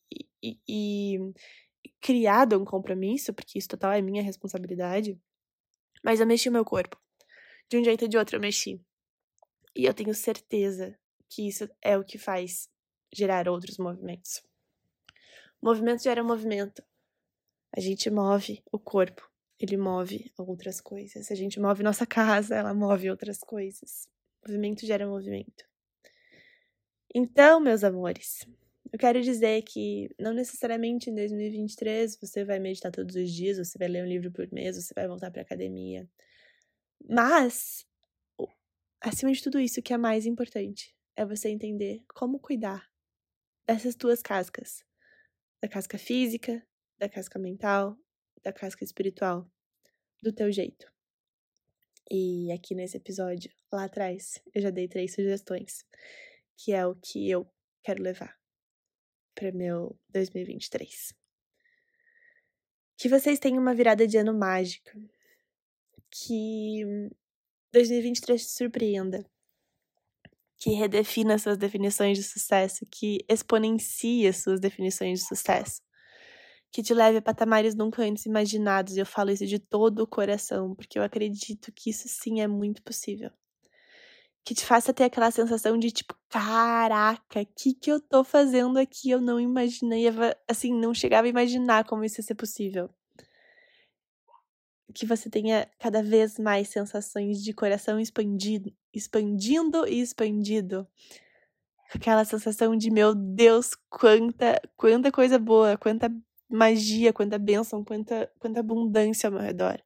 e, 0.43 0.59
e, 0.69 1.19
criado 2.01 2.59
um 2.59 2.65
compromisso, 2.65 3.33
porque 3.35 3.59
isso 3.59 3.69
total 3.69 3.93
é 3.93 4.01
minha 4.01 4.23
responsabilidade, 4.23 5.21
mas 6.05 6.21
eu 6.21 6.27
mexi 6.27 6.49
o 6.49 6.53
meu 6.53 6.65
corpo. 6.65 7.01
De 7.69 7.77
um 7.77 7.85
jeito 7.85 8.03
ou 8.03 8.09
de 8.09 8.17
outro 8.17 8.37
eu 8.37 8.41
mexi. 8.41 8.81
E 9.75 9.85
eu 9.85 9.93
tenho 9.93 10.15
certeza 10.15 10.99
que 11.29 11.49
isso 11.49 11.69
é 11.83 11.99
o 11.99 12.05
que 12.05 12.19
faz 12.19 12.71
gerar 13.13 13.49
outros 13.49 13.77
movimentos. 13.79 14.43
movimento 15.61 16.03
gera 16.03 16.23
movimento. 16.23 16.83
A 17.77 17.81
gente 17.81 18.09
move 18.09 18.63
o 18.73 18.79
corpo, 18.79 19.29
ele 19.59 19.77
move 19.77 20.33
outras 20.39 20.81
coisas. 20.81 21.31
A 21.31 21.35
gente 21.35 21.61
move 21.61 21.83
nossa 21.83 22.07
casa, 22.07 22.55
ela 22.55 22.73
move 22.73 23.11
outras 23.11 23.39
coisas. 23.39 24.09
Movimento 24.47 24.87
gera 24.87 25.09
movimento. 25.09 25.65
Então, 27.15 27.61
meus 27.61 27.85
amores, 27.85 28.47
eu 28.93 28.99
quero 28.99 29.21
dizer 29.23 29.63
que 29.63 30.09
não 30.19 30.33
necessariamente 30.33 31.11
em 31.11 31.15
2023 31.15 32.19
você 32.21 32.45
vai 32.45 32.59
meditar 32.59 32.93
todos 32.93 33.15
os 33.17 33.31
dias, 33.31 33.59
você 33.59 33.79
vai 33.79 33.89
ler 33.89 34.05
um 34.05 34.09
livro 34.09 34.31
por 34.33 34.51
mês, 34.53 34.77
você 34.77 34.93
vai 34.95 35.07
voltar 35.09 35.31
para 35.31 35.43
academia. 35.43 36.09
Mas, 37.09 37.87
acima 39.01 39.33
de 39.33 39.43
tudo 39.43 39.61
isso, 39.61 39.81
o 39.81 39.83
que 39.83 39.93
é 39.95 39.99
mais 39.99 40.27
importante 40.27 40.95
é 41.17 41.25
você 41.25 41.49
entender 41.49 42.03
como 42.15 42.39
cuidar 42.41 42.89
dessas 43.69 43.95
tuas 43.97 44.23
cascas. 44.23 44.85
Da 45.63 45.69
casca 45.69 45.99
física, 45.99 46.63
da 46.99 47.09
casca 47.09 47.39
mental, 47.39 47.97
da 48.45 48.53
casca 48.53 48.85
espiritual, 48.85 49.51
do 50.23 50.33
teu 50.33 50.53
jeito. 50.53 50.93
E 52.11 52.53
aqui 52.53 52.75
nesse 52.75 52.97
episódio, 52.97 53.51
lá 53.73 53.85
atrás, 53.85 54.41
eu 54.55 54.63
já 54.63 54.71
dei 54.71 54.87
três 54.87 55.13
sugestões, 55.15 55.85
que 56.57 56.73
é 56.73 56.87
o 56.87 56.95
que 56.95 57.29
eu 57.29 57.51
quero 57.83 58.03
levar 58.03 58.37
para 59.35 59.53
meu 59.53 59.99
2023. 60.11 61.13
Que 62.97 63.09
vocês 63.09 63.39
tenham 63.39 63.61
uma 63.61 63.75
virada 63.75 64.07
de 64.07 64.17
ano 64.17 64.33
mágica. 64.37 64.99
Que 66.11 66.83
2023 67.73 68.43
te 68.43 68.51
surpreenda. 68.53 69.25
Que 70.59 70.71
redefina 70.71 71.39
suas 71.39 71.59
definições 71.59 72.17
de 72.17 72.25
sucesso, 72.25 72.87
que 72.91 73.19
exponencie 73.29 74.33
suas 74.33 74.59
definições 74.59 75.21
de 75.21 75.27
sucesso. 75.27 75.83
Que 76.77 76.83
te 76.83 76.93
leve 76.93 77.17
a 77.17 77.23
patamares 77.23 77.75
nunca 77.75 78.03
antes 78.03 78.27
imaginados. 78.27 78.97
E 78.97 79.01
eu 79.01 79.07
falo 79.07 79.31
isso 79.31 79.47
de 79.47 79.59
todo 79.59 80.01
o 80.01 80.07
coração, 80.07 80.75
porque 80.75 80.99
eu 80.99 81.03
acredito 81.03 81.73
que 81.73 81.89
isso 81.89 82.07
sim 82.07 82.43
é 82.43 82.47
muito 82.47 82.83
possível 82.83 83.31
que 84.45 84.55
te 84.55 84.63
faça 84.65 84.93
ter 84.95 85.05
aquela 85.05 85.31
sensação 85.33 85.77
de 85.79 85.91
tipo, 85.91 86.15
caraca, 86.29 87.41
o 87.41 87.47
que 87.47 87.75
que 87.75 87.91
eu 87.91 87.99
tô 87.99 88.23
fazendo 88.23 88.79
aqui? 88.79 89.11
Eu 89.11 89.21
não 89.21 89.41
imaginei, 89.41 90.05
assim, 90.47 90.73
não 90.73 90.93
chegava 90.93 91.27
a 91.27 91.31
imaginar 91.31 91.85
como 91.85 92.05
isso 92.05 92.21
ia 92.21 92.25
ser 92.25 92.35
possível. 92.35 92.91
Que 94.95 95.07
você 95.07 95.31
tenha 95.31 95.67
cada 95.81 96.03
vez 96.03 96.39
mais 96.39 96.69
sensações 96.69 97.43
de 97.43 97.55
coração 97.55 97.99
expandido, 97.99 98.71
expandindo 98.95 99.89
e 99.89 100.01
expandido. 100.01 100.87
Aquela 101.93 102.25
sensação 102.25 102.77
de, 102.77 102.91
meu 102.91 103.15
Deus, 103.15 103.71
quanta, 103.91 104.61
quanta 104.77 105.11
coisa 105.11 105.39
boa, 105.41 105.77
quanta 105.79 106.09
magia, 106.49 107.13
quanta 107.13 107.39
bênção, 107.39 107.85
quanta, 107.85 108.33
quanta 108.39 108.61
abundância 108.61 109.29
ao 109.29 109.33
meu 109.33 109.43
redor. 109.43 109.83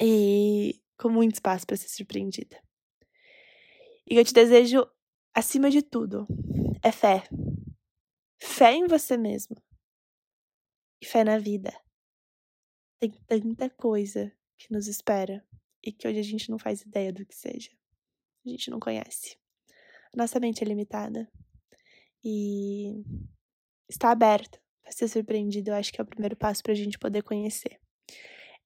E 0.00 0.80
com 0.96 1.08
muito 1.08 1.34
espaço 1.34 1.66
para 1.66 1.76
ser 1.76 1.88
surpreendida. 1.88 2.62
E 4.08 4.16
eu 4.16 4.24
te 4.24 4.32
desejo, 4.32 4.88
acima 5.34 5.70
de 5.70 5.82
tudo, 5.82 6.26
é 6.82 6.90
fé. 6.92 7.28
Fé 8.40 8.72
em 8.72 8.86
você 8.86 9.16
mesmo. 9.16 9.56
E 11.00 11.06
fé 11.06 11.24
na 11.24 11.38
vida. 11.38 11.72
Tem 12.98 13.10
tanta 13.26 13.70
coisa 13.70 14.32
que 14.56 14.72
nos 14.72 14.88
espera 14.88 15.46
e 15.82 15.92
que 15.92 16.08
hoje 16.08 16.18
a 16.18 16.22
gente 16.22 16.50
não 16.50 16.58
faz 16.58 16.82
ideia 16.82 17.12
do 17.12 17.24
que 17.24 17.34
seja. 17.34 17.70
A 18.44 18.48
gente 18.48 18.70
não 18.70 18.80
conhece. 18.80 19.38
Nossa 20.14 20.40
mente 20.40 20.64
é 20.64 20.66
limitada. 20.66 21.30
E 22.24 23.04
está 23.88 24.10
aberta 24.10 24.60
para 24.88 24.96
ser 24.96 25.08
surpreendido, 25.08 25.70
eu 25.70 25.74
acho 25.74 25.92
que 25.92 26.00
é 26.00 26.04
o 26.04 26.06
primeiro 26.06 26.34
passo 26.34 26.62
para 26.62 26.72
a 26.72 26.76
gente 26.76 26.98
poder 26.98 27.22
conhecer 27.22 27.78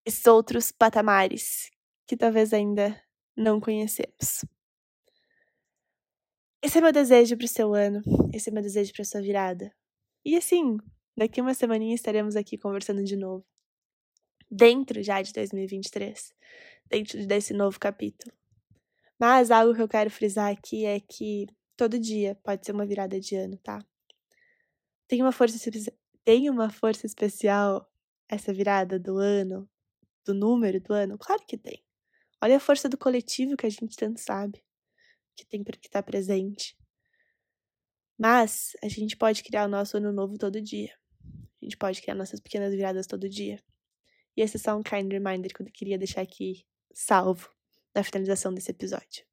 esses 0.04 0.24
outros 0.26 0.70
patamares 0.70 1.68
que 2.06 2.16
talvez 2.16 2.52
ainda 2.52 3.00
não 3.36 3.60
conhecemos. 3.60 4.44
Esse 6.62 6.78
é 6.78 6.80
meu 6.80 6.92
desejo 6.92 7.36
pro 7.36 7.48
seu 7.48 7.74
ano. 7.74 8.02
Esse 8.32 8.50
é 8.50 8.52
meu 8.52 8.62
desejo 8.62 8.92
pra 8.92 9.04
sua 9.04 9.20
virada. 9.20 9.74
E 10.24 10.36
assim, 10.36 10.76
daqui 11.16 11.40
uma 11.40 11.54
semaninha 11.54 11.94
estaremos 11.94 12.36
aqui 12.36 12.56
conversando 12.56 13.02
de 13.02 13.16
novo. 13.16 13.44
Dentro 14.48 15.02
já 15.02 15.20
de 15.22 15.32
2023. 15.32 16.32
Dentro 16.88 17.26
desse 17.26 17.52
novo 17.52 17.80
capítulo. 17.80 18.32
Mas 19.18 19.50
algo 19.50 19.74
que 19.74 19.82
eu 19.82 19.88
quero 19.88 20.10
frisar 20.10 20.52
aqui 20.52 20.84
é 20.84 21.00
que 21.00 21.46
todo 21.76 21.98
dia 21.98 22.36
pode 22.44 22.64
ser 22.64 22.72
uma 22.72 22.86
virada 22.86 23.18
de 23.18 23.34
ano, 23.34 23.56
tá? 23.58 23.84
Tem 25.08 25.20
uma 25.20 25.32
força, 25.32 25.58
tem 26.24 26.48
uma 26.48 26.70
força 26.70 27.06
especial 27.06 27.90
essa 28.28 28.52
virada 28.52 28.98
do 28.98 29.18
ano, 29.18 29.68
do 30.24 30.34
número 30.34 30.80
do 30.80 30.92
ano? 30.92 31.18
Claro 31.18 31.42
que 31.46 31.58
tem. 31.58 31.84
Olha 32.42 32.56
a 32.56 32.60
força 32.60 32.88
do 32.88 32.98
coletivo 32.98 33.56
que 33.56 33.66
a 33.66 33.70
gente 33.70 33.96
tanto 33.96 34.20
sabe 34.20 34.62
que 35.36 35.44
tem 35.46 35.62
que 35.62 35.86
estar 35.86 36.02
presente. 36.02 36.76
Mas 38.18 38.72
a 38.82 38.88
gente 38.88 39.16
pode 39.16 39.42
criar 39.42 39.64
o 39.64 39.68
nosso 39.68 39.96
ano 39.96 40.12
novo 40.12 40.36
todo 40.38 40.60
dia. 40.60 40.94
A 41.60 41.64
gente 41.64 41.76
pode 41.76 42.00
criar 42.02 42.14
nossas 42.14 42.40
pequenas 42.40 42.72
viradas 42.72 43.06
todo 43.06 43.28
dia. 43.28 43.62
E 44.36 44.42
esse 44.42 44.56
é 44.56 44.60
só 44.60 44.76
um 44.76 44.82
kind 44.82 45.10
reminder 45.10 45.52
que 45.52 45.62
eu 45.62 45.66
queria 45.66 45.98
deixar 45.98 46.22
aqui 46.22 46.66
salvo 46.92 47.50
na 47.94 48.02
finalização 48.02 48.52
desse 48.52 48.70
episódio. 48.70 49.24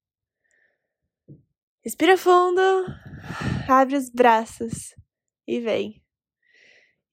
Respira 1.83 2.17
fundo, 2.17 2.61
abre 3.67 3.95
os 3.95 4.09
braços 4.09 4.93
e 5.47 5.59
vem. 5.59 6.03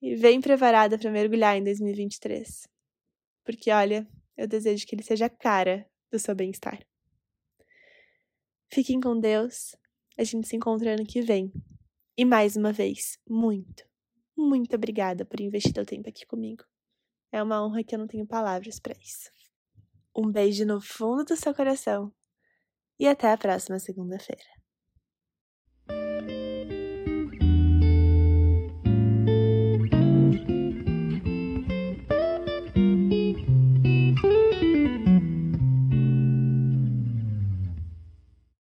E 0.07 0.15
vem 0.15 0.41
preparada 0.41 0.97
para 0.97 1.11
mergulhar 1.11 1.57
em 1.57 1.65
2023. 1.65 2.69
Porque 3.45 3.73
olha, 3.73 4.09
eu 4.37 4.47
desejo 4.47 4.87
que 4.87 4.95
ele 4.95 5.03
seja 5.03 5.27
a 5.27 5.29
cara 5.29 5.85
do 6.13 6.17
seu 6.17 6.33
bem-estar. 6.33 6.79
Fiquem 8.69 9.01
com 9.01 9.19
Deus. 9.19 9.75
A 10.17 10.23
gente 10.23 10.47
se 10.47 10.55
encontra 10.55 10.95
ano 10.95 11.05
que 11.05 11.21
vem. 11.21 11.53
E 12.17 12.25
mais 12.25 12.55
uma 12.55 12.73
vez, 12.73 13.19
muito, 13.29 13.85
muito 14.37 14.77
obrigada 14.77 15.25
por 15.25 15.41
investir 15.41 15.73
seu 15.75 15.85
tempo 15.85 16.09
aqui 16.09 16.25
comigo. 16.25 16.63
É 17.33 17.43
uma 17.43 17.67
honra 17.67 17.83
que 17.83 17.93
eu 17.93 17.99
não 17.99 18.07
tenho 18.07 18.29
palavras 18.29 18.79
para 18.79 18.95
isso. 19.03 19.29
Um 20.17 20.31
beijo 20.31 20.65
no 20.65 20.81
fundo 20.81 21.25
do 21.25 21.35
seu 21.35 21.53
coração 21.53 22.15
e 22.97 23.09
até 23.09 23.33
a 23.33 23.37
próxima 23.37 23.81
segunda-feira. 23.81 24.56